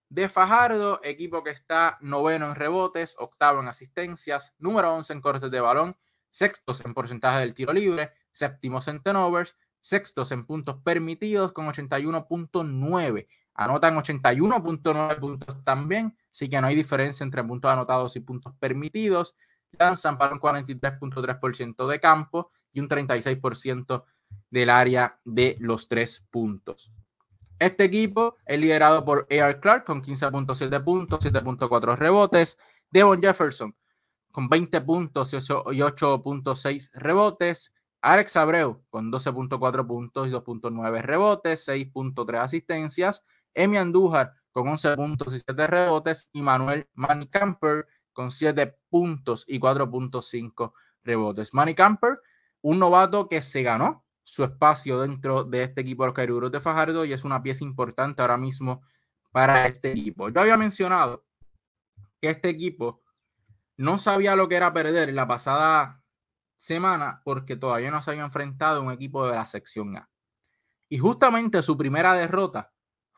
[0.09, 5.51] de Fajardo, equipo que está noveno en rebotes, octavo en asistencias, número 11 en cortes
[5.51, 5.95] de balón,
[6.32, 13.28] sextos en porcentaje del tiro libre, séptimos en turnovers, sextos en puntos permitidos con 81.9.
[13.53, 19.36] Anotan 81.9 puntos también, así que no hay diferencia entre puntos anotados y puntos permitidos.
[19.77, 24.03] Lanzan para un 43.3% de campo y un 36%
[24.49, 26.91] del área de los tres puntos.
[27.59, 29.59] Este equipo es liderado por A.R.
[29.59, 32.57] Clark con 15.7 puntos, 7.4 rebotes.
[32.91, 33.75] Devon Jefferson
[34.31, 37.73] con 20 puntos y 8.6 rebotes.
[38.01, 43.23] Alex Abreu con 12.4 puntos y 2.9 rebotes, 6.3 asistencias.
[43.53, 49.43] Emi Andújar con 11 puntos y 7 rebotes y Manuel Manny Camper con 7 puntos
[49.47, 50.74] y 4.5
[51.04, 51.54] rebotes.
[51.54, 52.20] Manny Camper,
[52.62, 57.04] un novato que se ganó su espacio dentro de este equipo de los de Fajardo
[57.04, 58.84] y es una pieza importante ahora mismo
[59.32, 60.30] para este equipo.
[60.30, 61.26] Yo había mencionado
[62.22, 63.01] que este equipo
[63.76, 66.01] no sabía lo que era perder la pasada
[66.58, 70.10] semana porque todavía no se había enfrentado a un equipo de la sección A.
[70.88, 72.72] Y justamente su primera derrota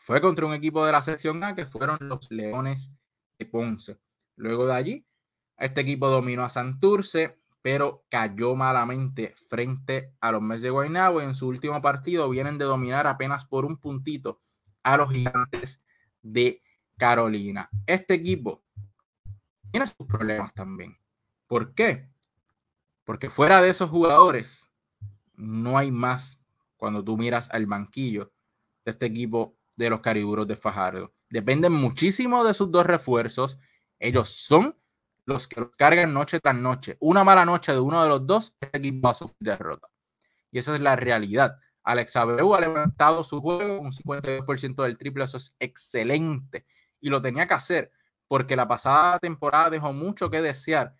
[0.05, 2.93] fue contra un equipo de la sección A que fueron los Leones
[3.39, 3.97] de Ponce.
[4.35, 5.05] Luego de allí,
[5.57, 11.21] este equipo dominó a Santurce, pero cayó malamente frente a los Mets de Guaynabo.
[11.21, 14.43] En su último partido vienen de dominar apenas por un puntito
[14.83, 15.81] a los gigantes
[16.21, 16.61] de
[16.97, 17.67] Carolina.
[17.87, 18.63] Este equipo
[19.71, 20.95] tiene sus problemas también.
[21.47, 22.07] ¿Por qué?
[23.05, 24.69] Porque fuera de esos jugadores,
[25.33, 26.39] no hay más
[26.77, 28.31] cuando tú miras al banquillo
[28.85, 31.13] de este equipo de los Cariburos de Fajardo.
[31.29, 33.59] Dependen muchísimo de sus dos refuerzos.
[33.99, 34.75] Ellos son
[35.25, 36.97] los que los cargan noche tras noche.
[36.99, 39.87] Una mala noche de uno de los dos, este equipo va a sufrir derrota.
[40.51, 41.57] Y esa es la realidad.
[41.83, 46.65] Alex Abreu ha levantado su juego un 52% del triple, eso es excelente.
[46.99, 47.91] Y lo tenía que hacer
[48.27, 50.95] porque la pasada temporada dejó mucho que desear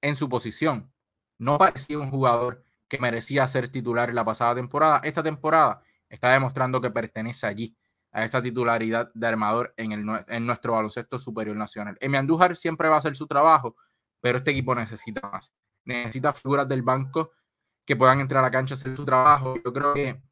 [0.00, 0.92] en su posición.
[1.38, 5.00] No parecía un jugador que merecía ser titular en la pasada temporada.
[5.02, 5.82] Esta temporada
[6.14, 7.76] está demostrando que pertenece allí,
[8.12, 11.96] a esa titularidad de armador en, el, en nuestro baloncesto superior nacional.
[12.00, 13.76] Emi Andújar siempre va a hacer su trabajo,
[14.20, 15.52] pero este equipo necesita más.
[15.84, 17.32] Necesita figuras del banco
[17.84, 19.56] que puedan entrar a la cancha a hacer su trabajo.
[19.64, 20.22] Yo creo que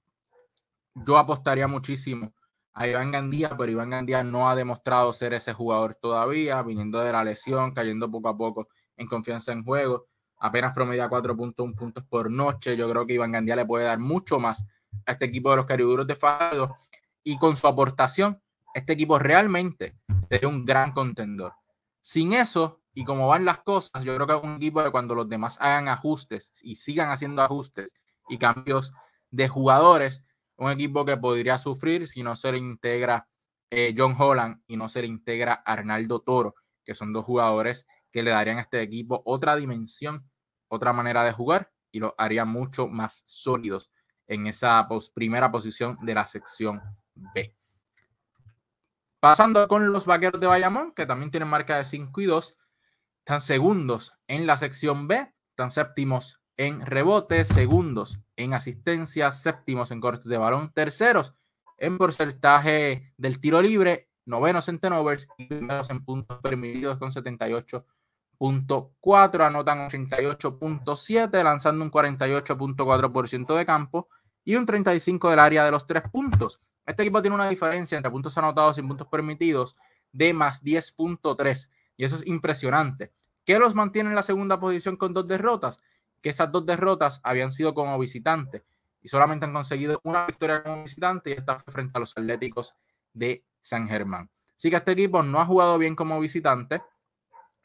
[0.95, 2.33] yo apostaría muchísimo
[2.75, 7.13] a Iván Gandía, pero Iván Gandía no ha demostrado ser ese jugador todavía, viniendo de
[7.13, 10.07] la lesión, cayendo poco a poco en confianza en juego,
[10.39, 12.77] apenas promedia 4.1 puntos por noche.
[12.77, 14.65] Yo creo que Iván Gandía le puede dar mucho más
[15.07, 16.77] a este equipo de los Cariburos de Fado
[17.25, 18.41] y con su aportación,
[18.75, 19.97] este equipo realmente
[20.29, 21.53] sería un gran contendor.
[22.01, 25.15] Sin eso, y como van las cosas, yo creo que es un equipo de cuando
[25.15, 27.93] los demás hagan ajustes y sigan haciendo ajustes
[28.29, 28.93] y cambios
[29.31, 30.25] de jugadores,
[30.57, 33.29] un equipo que podría sufrir si no se le integra
[33.71, 38.23] eh, John Holland y no se le integra Arnaldo Toro, que son dos jugadores que
[38.23, 40.31] le darían a este equipo otra dimensión,
[40.69, 43.91] otra manera de jugar y lo harían mucho más sólidos
[44.27, 46.81] en esa primera posición de la sección
[47.15, 47.55] B.
[49.21, 52.59] Pasando con los vaqueros de Bayamón, que también tienen marca de 5 y 2,
[53.21, 60.01] están segundos en la sección B, están séptimos en rebotes, segundos en asistencia, séptimos en
[60.01, 61.35] cortes de balón, terceros
[61.79, 67.13] en porcentaje del tiro libre, novenos en tenovers y primeros en puntos permitidos con
[68.43, 74.09] 78.4, anotan 88.7, lanzando un 48.4% de campo
[74.45, 76.61] y un 35 del área de los tres puntos.
[76.85, 79.77] Este equipo tiene una diferencia entre puntos anotados y puntos permitidos
[80.11, 83.13] de más 10.3 y eso es impresionante.
[83.45, 85.79] ¿Qué los mantiene en la segunda posición con dos derrotas?
[86.21, 88.65] Que esas dos derrotas habían sido como visitante
[89.01, 92.75] y solamente han conseguido una victoria como visitante y fue frente a los Atléticos
[93.13, 94.31] de San Germán.
[94.57, 96.83] Así que este equipo no ha jugado bien como visitante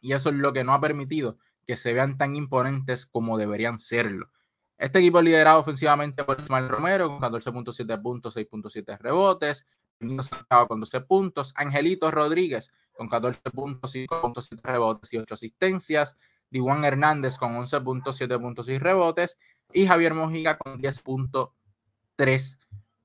[0.08, 3.78] y eso es lo que no ha permitido que se vean tan imponentes como deberían
[3.78, 4.32] serlo.
[4.78, 9.66] Este equipo liderado ofensivamente por Ismael Romero con 14.7 puntos, 6.7 rebotes.
[10.00, 11.52] Santiago con 12 puntos.
[11.58, 16.16] Angelito Rodríguez con 14 puntos, 5.7 rebotes y 8 asistencias.
[16.50, 19.38] Diwan Hernández con 11.7 puntos y rebotes.
[19.74, 22.58] Y Javier Mojica con 10.3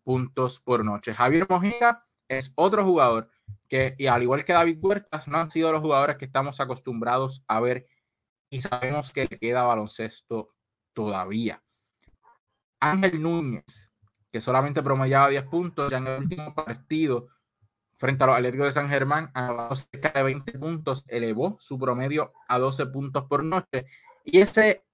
[0.04, 1.14] puntos por noche.
[1.14, 3.28] Javier Mojica es otro jugador
[3.72, 7.42] que, y al igual que David Huertas, no han sido los jugadores que estamos acostumbrados
[7.48, 7.86] a ver
[8.50, 10.50] y sabemos que le queda baloncesto
[10.92, 11.62] todavía.
[12.80, 13.90] Ángel Núñez,
[14.30, 17.28] que solamente promediaba 10 puntos, ya en el último partido
[17.96, 22.34] frente a los Atléticos de San Germán, a cerca de 20 puntos, elevó su promedio
[22.48, 23.86] a 12 puntos por noche.
[24.22, 24.84] Y ese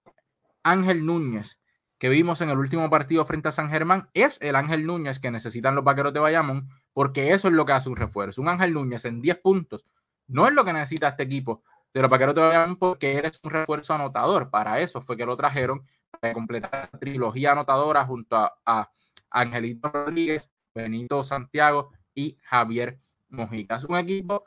[0.62, 1.59] Ángel Núñez
[1.99, 5.30] que vimos en el último partido frente a San Germán es el Ángel Núñez que
[5.30, 8.40] necesitan los vaqueros de Bayamón, porque eso es lo que hace un refuerzo.
[8.40, 9.84] Un Ángel Núñez en 10 puntos
[10.28, 13.40] no es lo que necesita este equipo de los vaqueros de Bayamón, porque él es
[13.42, 14.51] un refuerzo anotador.
[14.51, 15.84] Para eso fue que lo trajeron
[16.20, 18.90] para completar la trilogía anotadora junto a,
[19.30, 23.76] Angelito Rodríguez, Benito Santiago y Javier Mojica.
[23.76, 24.44] Es un equipo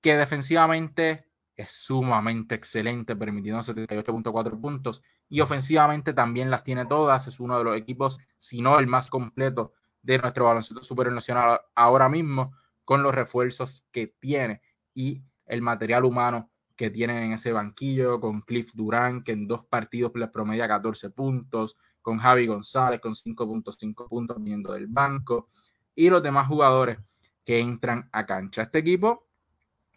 [0.00, 5.02] que defensivamente es sumamente excelente, permitiendo 78.4 puntos
[5.32, 7.26] y ofensivamente también las tiene todas.
[7.26, 9.72] Es uno de los equipos, si no el más completo
[10.02, 12.52] de nuestro baloncesto superior nacional ahora mismo,
[12.84, 14.60] con los refuerzos que tiene
[14.92, 19.64] y el material humano que tienen en ese banquillo, con Cliff Durán, que en dos
[19.64, 25.46] partidos les promedia 14 puntos, con Javi González con 5.5 puntos viniendo del banco,
[25.94, 26.98] y los demás jugadores
[27.46, 28.64] que entran a cancha.
[28.64, 29.26] Este equipo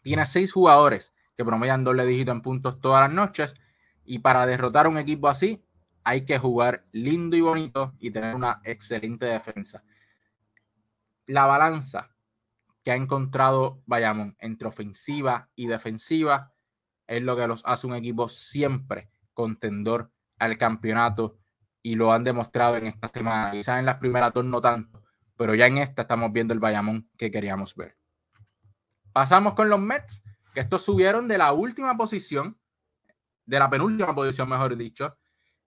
[0.02, 3.54] tiene seis jugadores que promedian doble dígito en puntos todas las noches
[4.06, 5.64] y para derrotar a un equipo así
[6.04, 9.84] hay que jugar lindo y bonito y tener una excelente defensa.
[11.26, 12.16] La balanza
[12.84, 16.54] que ha encontrado Bayamón entre ofensiva y defensiva
[17.08, 21.40] es lo que los hace un equipo siempre contendor al campeonato
[21.82, 23.52] y lo han demostrado en esta semana.
[23.52, 25.04] Quizás en las primeras dos no tanto,
[25.36, 27.98] pero ya en esta estamos viendo el Bayamón que queríamos ver.
[29.12, 32.60] Pasamos con los Mets, que estos subieron de la última posición,
[33.46, 35.18] de la penúltima posición, mejor dicho,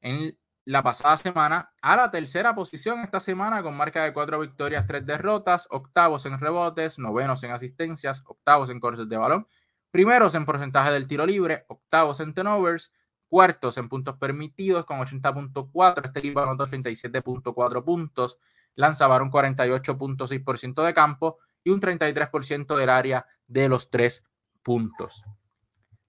[0.01, 4.87] en la pasada semana a la tercera posición esta semana con marca de cuatro victorias,
[4.87, 9.47] tres derrotas, octavos en rebotes, novenos en asistencias, octavos en cortes de balón,
[9.91, 12.93] primeros en porcentaje del tiro libre, octavos en turnovers,
[13.29, 18.39] cuartos en puntos permitidos con 80.4, este equipo anotó 37.4 puntos,
[18.75, 24.25] lanzaba un 48.6% de campo y un 33% del área de los tres
[24.63, 25.25] puntos.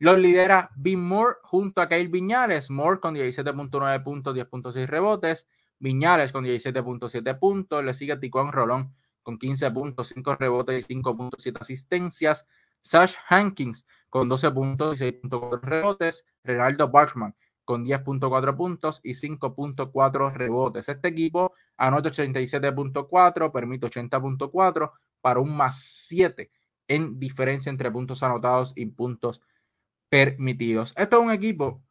[0.02, 2.70] Los lidera Bin Moore junto a Kyle Viñales.
[2.70, 5.46] Moore con 17.9 puntos, 10.6 rebotes.
[5.78, 7.84] Viñales con 17.7 puntos.
[7.84, 8.94] Le sigue Ticón Rolón
[9.24, 12.46] con 15.5 rebotes y 5.7 asistencias.
[12.82, 16.26] Sash Hankins con 12 puntos y 6.4 rebotes.
[16.46, 17.36] Renaldo Bachman
[17.66, 20.88] con 10.4 puntos y 5.4 rebotes.
[20.88, 24.92] Este equipo anota 87.4, permite 80.4
[25.22, 26.50] para un más 7
[26.88, 29.42] en diferencia entre puntos anotados y puntos
[30.10, 30.94] permitidos.
[30.98, 31.84] Esto es un equipo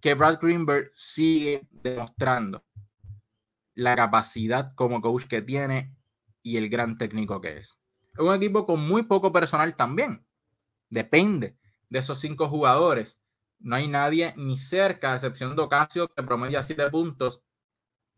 [0.00, 2.64] que Brad Greenberg sigue demostrando
[3.74, 5.94] la capacidad como coach que tiene
[6.42, 7.78] y el gran técnico que es.
[8.12, 10.26] Es un equipo con muy poco personal también.
[10.88, 11.56] Depende
[11.88, 13.20] de esos cinco jugadores.
[13.58, 17.42] No hay nadie ni cerca, a excepción de Ocasio, que promedia siete puntos.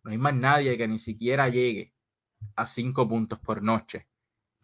[0.04, 1.92] No hay más nadie que ni siquiera llegue
[2.56, 4.08] a cinco puntos por noche.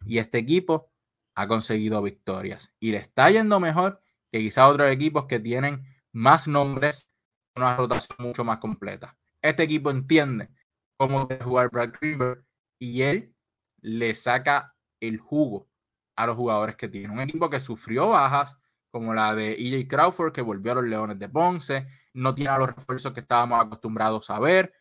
[0.05, 0.91] Y este equipo
[1.35, 2.71] ha conseguido victorias.
[2.79, 7.09] Y le está yendo mejor que quizá otros equipos que tienen más nombres,
[7.55, 9.17] una rotación mucho más completa.
[9.41, 10.49] Este equipo entiende
[10.97, 12.43] cómo debe jugar Brad Greenberg
[12.77, 13.33] y él
[13.81, 15.69] le saca el jugo
[16.15, 17.13] a los jugadores que tiene.
[17.13, 18.57] Un equipo que sufrió bajas,
[18.91, 22.75] como la de EJ Crawford, que volvió a los Leones de Ponce, no tiene los
[22.75, 24.73] refuerzos que estábamos acostumbrados a ver,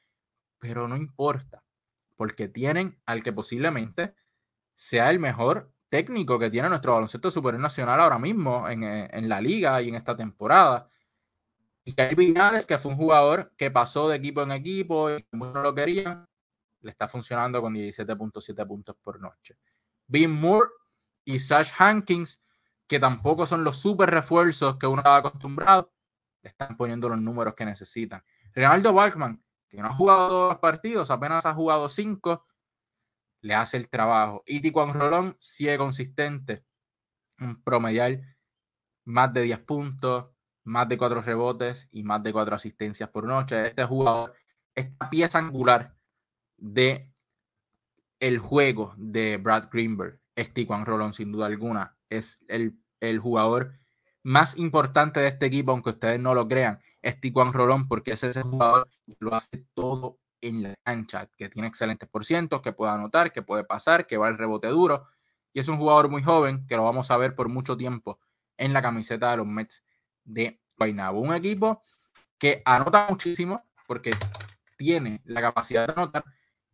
[0.59, 1.63] pero no importa,
[2.17, 4.15] porque tienen al que posiblemente
[4.75, 9.41] sea el mejor técnico que tiene nuestro baloncesto superior nacional ahora mismo eh, en, la
[9.41, 10.89] liga y en esta temporada.
[11.85, 15.63] Y Kyle Viñales, que fue un jugador que pasó de equipo en equipo y muchos
[15.63, 16.29] lo querían,
[16.81, 19.59] le está funcionando con 17.7 puntos por noche.
[20.07, 20.69] Bean Moore
[21.25, 22.43] y Sash Hankins,
[22.87, 25.93] que tampoco son los super refuerzos que uno estaba acostumbrado,
[26.43, 28.23] le están poniendo los números que necesitan.
[28.55, 32.47] Ronaldo Balkman, que no ha jugado los partidos, apenas ha jugado cinco,
[33.41, 34.43] le hace el trabajo.
[34.47, 36.65] Y Ticuan Rolón sigue consistente,
[37.41, 38.37] un promedial
[39.05, 40.31] más de 10 puntos,
[40.65, 43.69] más de 4 rebotes y más de 4 asistencias por noche.
[43.69, 44.35] Este jugador,
[44.75, 45.97] esta pieza angular
[46.57, 47.13] de
[48.21, 51.97] el juego de Brad Greenberg, es Ticuan Rolón sin duda alguna.
[52.11, 53.79] Es el, el, jugador
[54.23, 56.81] más importante de este equipo, aunque ustedes no lo crean.
[57.03, 61.49] Es Ticuan Rolón porque es ese jugador que lo hace todo en la cancha, que
[61.49, 65.07] tiene excelentes por cientos, que puede anotar, que puede pasar, que va al rebote duro.
[65.53, 68.21] Y es un jugador muy joven que lo vamos a ver por mucho tiempo
[68.57, 69.85] en la camiseta de los Mets
[70.25, 71.21] de Guaynabo.
[71.21, 71.83] Un equipo
[72.39, 74.13] que anota muchísimo porque
[74.77, 76.25] tiene la capacidad de anotar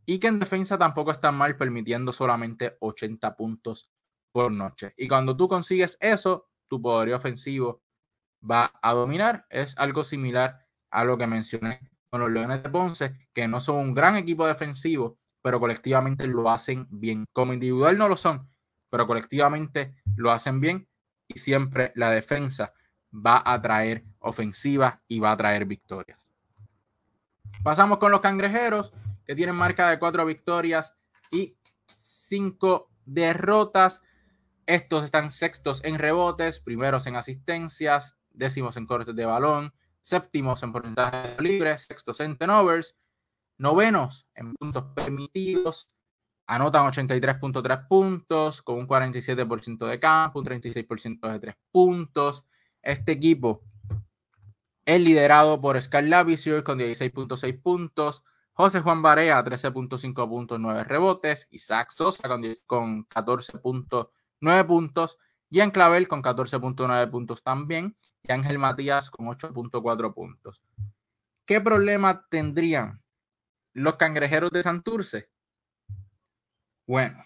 [0.06, 3.90] y que en defensa tampoco está mal permitiendo solamente 80 puntos
[4.32, 4.92] por noche.
[4.96, 7.82] Y cuando tú consigues eso, tu poderío ofensivo
[8.48, 9.46] va a dominar.
[9.48, 11.80] Es algo similar a lo que mencioné
[12.14, 16.48] con los Leones de Ponce, que no son un gran equipo defensivo, pero colectivamente lo
[16.48, 17.26] hacen bien.
[17.32, 18.48] Como individual no lo son,
[18.88, 20.86] pero colectivamente lo hacen bien
[21.26, 22.72] y siempre la defensa
[23.12, 26.28] va a traer ofensiva y va a traer victorias.
[27.64, 28.94] Pasamos con los cangrejeros,
[29.26, 30.94] que tienen marca de cuatro victorias
[31.32, 31.56] y
[31.86, 34.02] cinco derrotas.
[34.66, 39.74] Estos están sextos en rebotes, primeros en asistencias, décimos en cortes de balón,
[40.04, 42.94] séptimos en porcentaje libre, sextos en turnovers,
[43.56, 45.88] novenos en puntos permitidos,
[46.46, 52.44] anotan 83.3 puntos con un 47% de campo, un 36% de 3 puntos.
[52.82, 53.62] Este equipo
[54.84, 61.48] es liderado por Scar Lavisier con 16.6 puntos, José Juan Barea 13.5 puntos, 9 rebotes,
[61.50, 62.28] Isaac Sosa
[62.66, 67.96] con 14.9 puntos, Ian Clavel con 14.9 puntos también,
[68.26, 70.62] y Ángel Matías con 8.4 puntos.
[71.46, 73.02] ¿Qué problema tendrían
[73.74, 75.28] los cangrejeros de Santurce?
[76.86, 77.22] Bueno,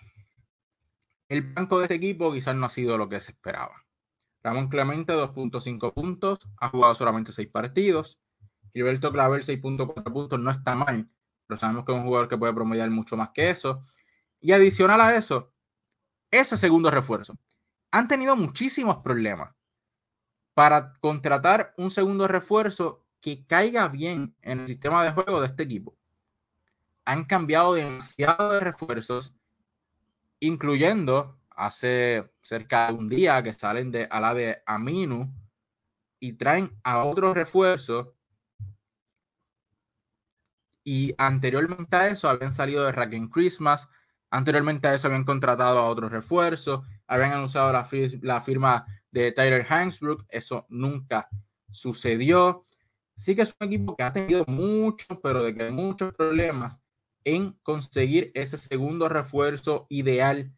[1.28, 3.74] el banco de este equipo quizás no ha sido lo que se esperaba.
[4.42, 8.20] Ramón Clemente, 2.5 puntos, ha jugado solamente 6 partidos.
[8.72, 11.08] Gilberto Claver, 6.4 puntos, no está mal,
[11.46, 13.80] pero sabemos que es un jugador que puede promediar mucho más que eso.
[14.40, 15.52] Y adicional a eso,
[16.30, 17.36] ese segundo refuerzo.
[17.90, 19.57] Han tenido muchísimos problemas
[20.58, 25.62] para contratar un segundo refuerzo que caiga bien en el sistema de juego de este
[25.62, 25.96] equipo.
[27.04, 29.32] Han cambiado demasiado de refuerzos,
[30.40, 35.32] incluyendo hace cerca de un día que salen de a de Aminu
[36.18, 38.16] y traen a otro refuerzo.
[40.82, 43.88] Y anteriormente a eso habían salido de Rack Christmas.
[44.28, 46.82] Anteriormente a eso habían contratado a otro refuerzo.
[47.06, 47.88] Habían anunciado la,
[48.22, 50.26] la firma de Tyler Hansbrook.
[50.28, 51.28] Eso nunca
[51.70, 52.64] sucedió.
[53.16, 56.80] Sí que es un equipo que ha tenido muchos, pero de que muchos problemas
[57.24, 60.52] en conseguir ese segundo refuerzo ideal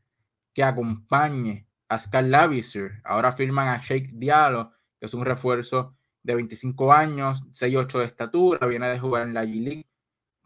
[0.52, 3.00] que acompañe a Scar Lavisser.
[3.04, 8.66] Ahora firman a Shake Diallo, que es un refuerzo de 25 años, 6'8 de estatura,
[8.66, 9.86] viene de jugar en la G-League,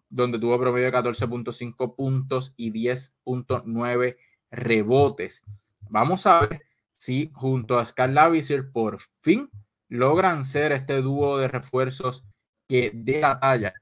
[0.09, 4.17] donde tuvo promedio de 14.5 puntos y 10.9
[4.51, 5.43] rebotes.
[5.91, 6.63] Vamos a ver
[7.05, 9.51] si junto a Lavisser por fin
[9.91, 12.25] logran ser este dúo de refuerzos
[12.67, 13.75] que dé la talla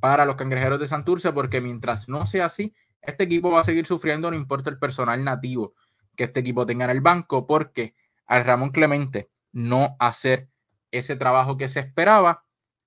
[0.00, 3.86] para los cangrejeros de Santurce, porque mientras no sea así, este equipo va a seguir
[3.86, 5.74] sufriendo, no importa el personal nativo
[6.16, 7.94] que este equipo tenga en el banco, porque
[8.26, 10.48] al Ramón Clemente no hacer
[10.90, 12.44] ese trabajo que se esperaba,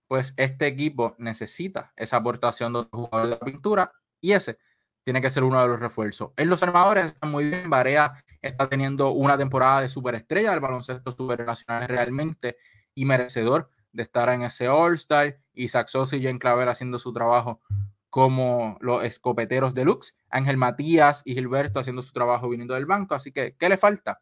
[0.10, 4.58] pues este equipo necesita esa aportación de los jugadores de la pintura y ese
[5.06, 6.32] tiene que ser uno de los refuerzos.
[6.36, 7.70] En los armadores están muy bien.
[7.70, 12.58] Barea está teniendo una temporada de superestrella del baloncesto supernacional realmente
[12.94, 15.40] y merecedor de estar en ese All-Star.
[15.54, 17.62] Isaac Sosa y Jen Claver haciendo su trabajo
[18.10, 20.16] como los escopeteros deluxe.
[20.30, 23.16] Ángel Matías y Gilberto haciendo su trabajo viniendo del banco.
[23.16, 24.22] Así que, ¿qué le falta?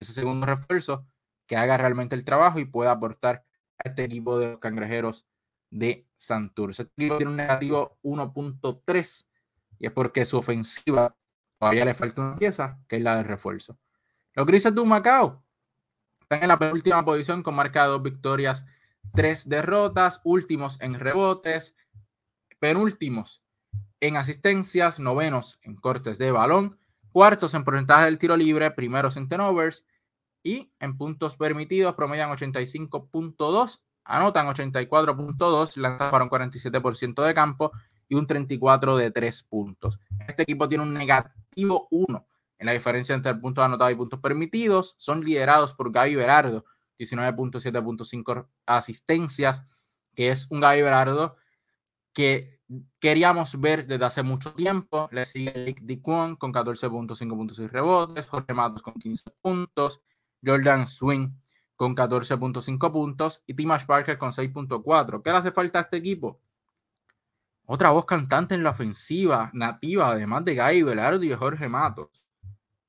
[0.00, 1.06] Ese segundo refuerzo
[1.46, 3.44] que haga realmente el trabajo y pueda aportar
[3.78, 5.26] a este equipo de los cangrejeros
[5.70, 6.82] de Santurce.
[6.82, 9.26] Este equipo tiene un negativo 1.3
[9.78, 11.14] y es porque su ofensiva
[11.58, 13.78] todavía le falta una pieza, que es la de refuerzo.
[14.34, 15.42] Los Grises de Macao
[16.20, 18.66] están en la penúltima posición con marca de dos victorias,
[19.14, 21.76] tres derrotas, últimos en rebotes,
[22.58, 23.42] penúltimos
[24.00, 26.78] en asistencias, novenos en cortes de balón,
[27.12, 29.86] cuartos en porcentaje del tiro libre, primeros en turnovers
[30.42, 37.72] y en puntos permitidos promedian 85.2, anotan 84.2, lanzan para un 47% de campo
[38.08, 39.98] y un 34 de 3 puntos.
[40.26, 42.26] Este equipo tiene un negativo 1
[42.58, 44.94] en la diferencia entre puntos anotados y puntos permitidos.
[44.98, 46.64] Son liderados por Gaby Berardo,
[46.98, 49.62] 19.7.5 asistencias,
[50.14, 51.36] que es un Gaby Berardo
[52.12, 52.60] que
[52.98, 55.08] queríamos ver desde hace mucho tiempo.
[55.12, 60.00] Le sigue Nick Diquon con 14.5 puntos y rebotes, Jorge Matos con 15 puntos,
[60.44, 61.28] Jordan Swing
[61.76, 65.22] con 14.5 puntos y Timash Parker con 6.4.
[65.22, 66.40] ¿Qué le hace falta a este equipo?
[67.66, 72.22] Otra voz cantante en la ofensiva nativa, además de Guy Velardo y Jorge Matos.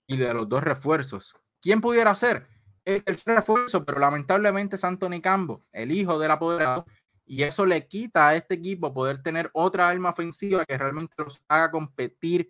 [0.05, 1.35] Y de los dos refuerzos.
[1.59, 2.47] ¿Quién pudiera ser?
[2.85, 6.85] El tercer refuerzo, pero lamentablemente es Anthony Cambo, el hijo del apoderado.
[7.25, 11.43] Y eso le quita a este equipo poder tener otra arma ofensiva que realmente los
[11.49, 12.49] haga competir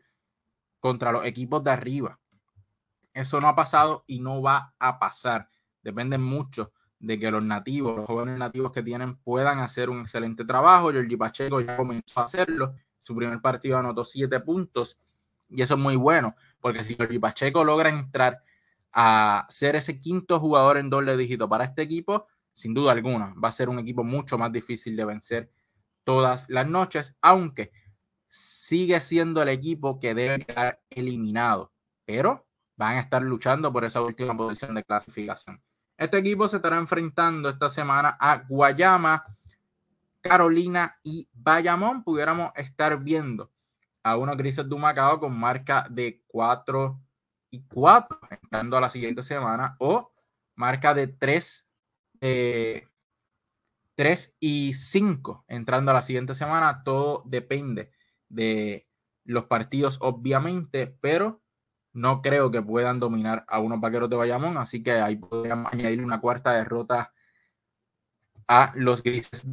[0.80, 2.20] contra los equipos de arriba.
[3.14, 5.50] Eso no ha pasado y no va a pasar.
[5.82, 10.46] Depende mucho de que los nativos, los jóvenes nativos que tienen, puedan hacer un excelente
[10.46, 10.92] trabajo.
[10.92, 12.76] Giorgi Pacheco ya comenzó a hacerlo.
[13.00, 14.98] Su primer partido anotó siete puntos.
[15.50, 18.42] Y eso es muy bueno, porque si Giorgi Pacheco logra entrar
[18.92, 23.50] a ser ese quinto jugador en doble dígito para este equipo, sin duda alguna, va
[23.50, 25.52] a ser un equipo mucho más difícil de vencer
[26.04, 27.72] todas las noches, aunque
[28.30, 31.72] sigue siendo el equipo que debe quedar eliminado,
[32.06, 35.62] pero van a estar luchando por esa última posición de clasificación.
[35.98, 39.26] Este equipo se estará enfrentando esta semana a Guayama,
[40.22, 42.04] Carolina y Bayamón.
[42.04, 43.52] Pudiéramos estar viendo
[44.04, 47.02] a unos grises de Macao con marca de 4
[47.50, 50.12] y 4 entrando a la siguiente semana o
[50.56, 51.68] marca de 3,
[52.20, 52.88] 3 eh,
[54.40, 56.84] y 5 entrando a la siguiente semana.
[56.84, 57.92] Todo depende
[58.30, 58.88] de
[59.24, 61.42] los partidos, obviamente, pero
[61.98, 66.04] no creo que puedan dominar a unos vaqueros de Bayamón, así que ahí podríamos añadir
[66.04, 67.12] una cuarta derrota
[68.48, 69.44] a los grises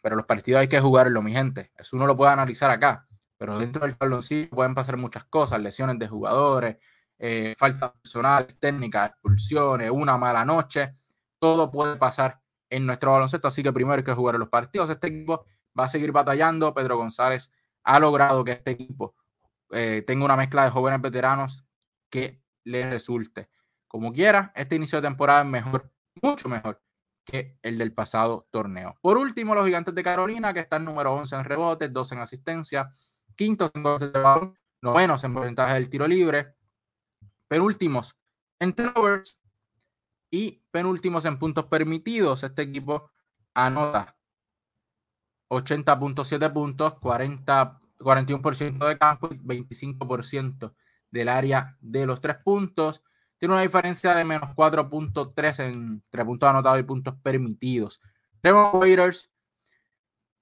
[0.00, 1.72] pero los partidos hay que jugarlo, mi gente.
[1.76, 3.06] Eso uno lo puede analizar acá,
[3.36, 6.76] pero dentro del saloncillo pueden pasar muchas cosas, lesiones de jugadores,
[7.18, 10.94] eh, faltas personales, técnicas, expulsiones, una mala noche,
[11.40, 14.88] todo puede pasar en nuestro baloncesto, así que primero hay que jugar los partidos.
[14.88, 15.46] Este equipo
[15.78, 17.50] va a seguir batallando, Pedro González
[17.82, 19.16] ha logrado que este equipo
[19.72, 21.64] eh, tenga una mezcla de jóvenes veteranos
[22.12, 23.48] que les resulte.
[23.88, 25.90] Como quiera, este inicio de temporada es mejor,
[26.22, 26.80] mucho mejor
[27.24, 28.96] que el del pasado torneo.
[29.00, 32.90] Por último, los gigantes de Carolina, que están número 11 en rebotes, 12 en asistencia,
[33.34, 36.54] quintos en goles de balón, novenos en porcentaje del tiro libre,
[37.48, 38.14] penúltimos
[38.60, 39.40] en turnovers
[40.30, 42.42] y penúltimos en puntos permitidos.
[42.42, 43.10] Este equipo
[43.54, 44.16] anota
[45.48, 50.74] 80.7 puntos, 40, 41% de campo y 25%
[51.12, 53.04] del área de los tres puntos.
[53.38, 58.00] Tiene una diferencia de menos 4.3 entre puntos anotados y puntos permitidos.
[58.40, 59.30] Trevor Waiters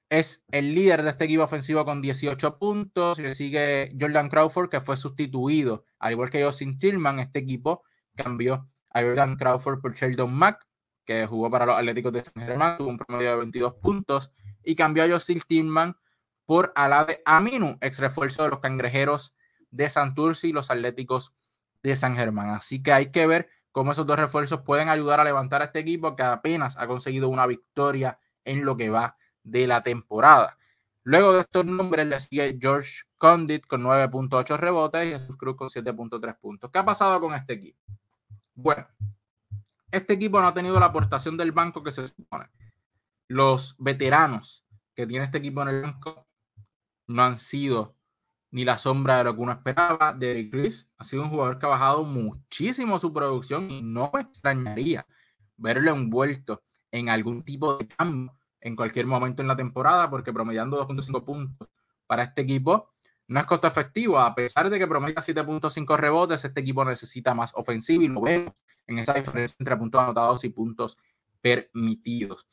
[0.08, 3.18] es el líder de este equipo ofensivo con 18 puntos.
[3.18, 7.20] Le sigue Jordan Crawford, que fue sustituido, al igual que Justin Tillman.
[7.20, 7.82] Este equipo
[8.16, 10.66] cambió a Jordan Crawford por Sheldon Mack,
[11.04, 14.32] que jugó para los Atléticos de San Germán, tuvo un promedio de 22 puntos.
[14.64, 15.96] Y cambió a Justin Tillman
[16.44, 19.34] por Alade Aminu, ex refuerzo de los cangrejeros
[19.70, 21.34] de Santurce y los Atléticos
[21.82, 22.50] de San Germán.
[22.50, 25.80] Así que hay que ver cómo esos dos refuerzos pueden ayudar a levantar a este
[25.80, 30.58] equipo que apenas ha conseguido una victoria en lo que va de la temporada.
[31.02, 35.68] Luego de estos nombres le sigue George Condit con 9.8 rebotes y Jesús Cruz con
[35.68, 36.70] 7.3 puntos.
[36.70, 37.78] ¿Qué ha pasado con este equipo?
[38.54, 38.86] Bueno,
[39.90, 42.46] este equipo no ha tenido la aportación del banco que se supone.
[43.28, 44.64] Los veteranos
[44.94, 46.26] que tiene este equipo en el banco
[47.06, 47.96] no han sido
[48.50, 50.12] ni la sombra de lo que uno esperaba.
[50.12, 54.22] Derrick Chris ha sido un jugador que ha bajado muchísimo su producción y no me
[54.22, 55.06] extrañaría
[55.56, 60.86] verlo envuelto en algún tipo de cambio en cualquier momento en la temporada, porque promediando
[60.86, 61.68] 2.5 puntos
[62.06, 62.90] para este equipo
[63.30, 67.52] no es costo efectivo, a pesar de que promedia 7.5 rebotes, este equipo necesita más
[67.54, 68.54] ofensivo y lo vemos
[68.88, 70.98] en esa diferencia entre puntos anotados y puntos
[71.40, 72.48] permitidos.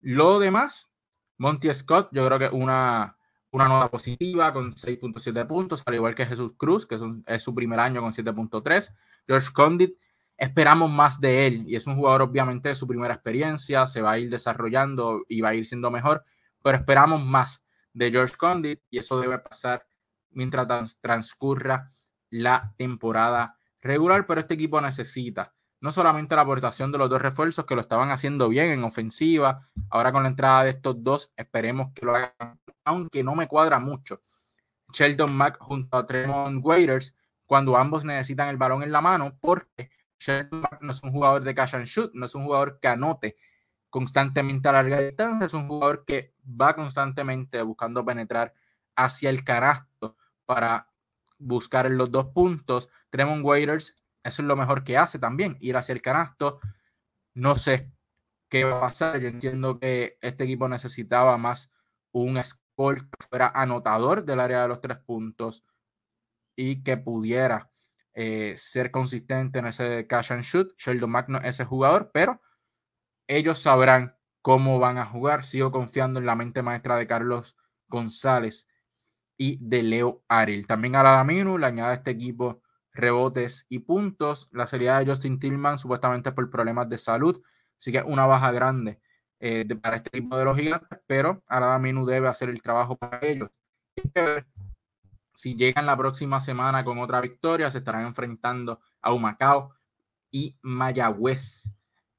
[0.00, 0.90] Lo demás,
[1.36, 3.18] Monty Scott, yo creo que una,
[3.54, 7.54] una nota positiva con 6.7 puntos, al igual que Jesús Cruz, que es, es su
[7.54, 8.92] primer año con 7.3.
[9.28, 9.96] George Condit
[10.36, 14.12] esperamos más de él y es un jugador obviamente de su primera experiencia, se va
[14.12, 16.24] a ir desarrollando y va a ir siendo mejor,
[16.64, 19.86] pero esperamos más de George Condit y eso debe pasar
[20.30, 21.88] mientras transcurra
[22.30, 25.53] la temporada regular, pero este equipo necesita
[25.84, 29.68] no solamente la aportación de los dos refuerzos que lo estaban haciendo bien en ofensiva,
[29.90, 33.78] ahora con la entrada de estos dos esperemos que lo hagan, aunque no me cuadra
[33.78, 34.22] mucho.
[34.94, 37.14] Sheldon Mack junto a Tremont Waiters
[37.44, 39.90] cuando ambos necesitan el balón en la mano porque
[40.80, 43.36] no es un jugador de cash and shoot, no es un jugador que anote
[43.90, 48.54] constantemente a larga distancia, es un jugador que va constantemente buscando penetrar
[48.96, 50.16] hacia el canasto
[50.46, 50.88] para
[51.36, 52.88] buscar los dos puntos.
[53.10, 53.94] Tremont Waiters,
[54.24, 56.58] eso es lo mejor que hace también, ir hacia el canasto.
[57.34, 57.92] No sé
[58.48, 59.20] qué va a pasar.
[59.20, 61.70] Yo entiendo que este equipo necesitaba más
[62.12, 65.64] un score que fuera anotador del área de los tres puntos
[66.56, 67.70] y que pudiera
[68.14, 70.74] eh, ser consistente en ese cash and shoot.
[70.78, 72.40] Sheldon Magno es ese jugador, pero
[73.26, 75.44] ellos sabrán cómo van a jugar.
[75.44, 77.58] Sigo confiando en la mente maestra de Carlos
[77.88, 78.68] González
[79.36, 80.66] y de Leo Ariel.
[80.66, 82.62] También a la Daminu le añade este equipo
[82.94, 84.48] rebotes y puntos.
[84.52, 87.42] La serie de Justin Tillman, supuestamente por problemas de salud.
[87.78, 89.00] Así que una baja grande
[89.40, 93.50] eh, para este equipo de los gigantes, pero Daminu debe hacer el trabajo para ellos.
[95.34, 99.74] Si llegan la próxima semana con otra victoria, se estarán enfrentando a Humacao
[100.30, 101.72] y Mayagüez.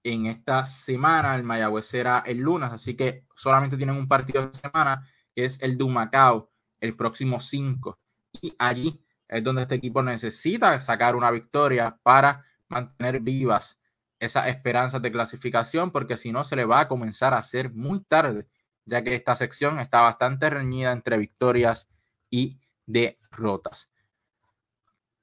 [0.03, 4.55] En esta semana, el Mayagüez será el lunes, así que solamente tienen un partido de
[4.55, 7.97] semana, que es el de Humacao, el próximo 5.
[8.41, 13.79] Y allí es donde este equipo necesita sacar una victoria para mantener vivas
[14.19, 18.01] esas esperanzas de clasificación, porque si no se le va a comenzar a hacer muy
[18.01, 18.47] tarde,
[18.85, 21.89] ya que esta sección está bastante reñida entre victorias
[22.29, 23.89] y derrotas.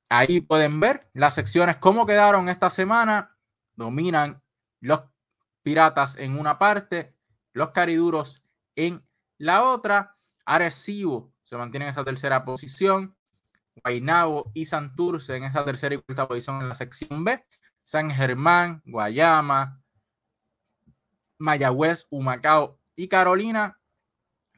[0.08, 3.34] Ahí pueden ver las secciones, cómo quedaron esta semana.
[3.74, 4.42] Dominan
[4.80, 5.00] los
[5.62, 7.14] Piratas en una parte,
[7.52, 8.42] los Cariduros
[8.76, 9.02] en
[9.38, 10.14] la otra.
[10.44, 13.16] Arecibo se mantiene en esa tercera posición.
[13.76, 17.44] Guaynabo y Santurce en esa tercera y cuarta posición en la sección B.
[17.84, 19.82] San Germán, Guayama,
[21.38, 23.78] Mayagüez, Humacao y Carolina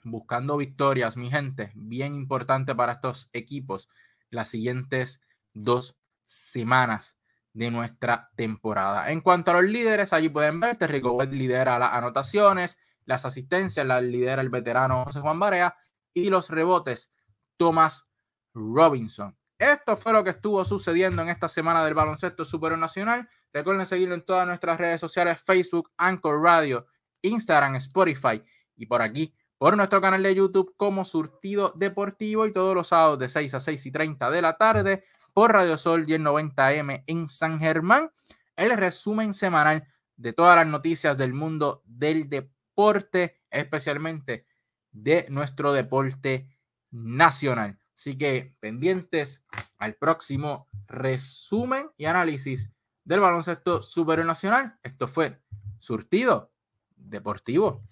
[0.05, 3.89] buscando victorias, mi gente, bien importante para estos equipos
[4.31, 5.21] las siguientes
[5.53, 7.19] dos semanas
[7.53, 9.11] de nuestra temporada.
[9.11, 14.03] En cuanto a los líderes, allí pueden ver, Terrico lidera las anotaciones, las asistencias, las
[14.03, 15.77] lidera el veterano José Juan Barea
[16.13, 17.13] y los rebotes,
[17.57, 18.07] Thomas
[18.55, 19.37] Robinson.
[19.59, 23.29] Esto fue lo que estuvo sucediendo en esta semana del baloncesto superior nacional.
[23.53, 26.87] Recuerden seguirlo en todas nuestras redes sociales, Facebook, Anchor Radio,
[27.23, 28.43] Instagram, Spotify
[28.77, 33.19] y por aquí por nuestro canal de YouTube como Surtido Deportivo y todos los sábados
[33.19, 37.59] de 6 a 6 y 30 de la tarde por Radio Sol 1090M en San
[37.59, 38.11] Germán.
[38.57, 39.87] El resumen semanal
[40.17, 44.47] de todas las noticias del mundo del deporte, especialmente
[44.91, 46.49] de nuestro deporte
[46.91, 47.79] nacional.
[48.05, 49.43] Así que pendientes
[49.79, 52.71] al próximo resumen y análisis
[53.03, 54.79] del baloncesto superior nacional.
[54.83, 55.41] Esto fue
[55.79, 56.53] Surtido
[56.97, 57.83] Deportivo.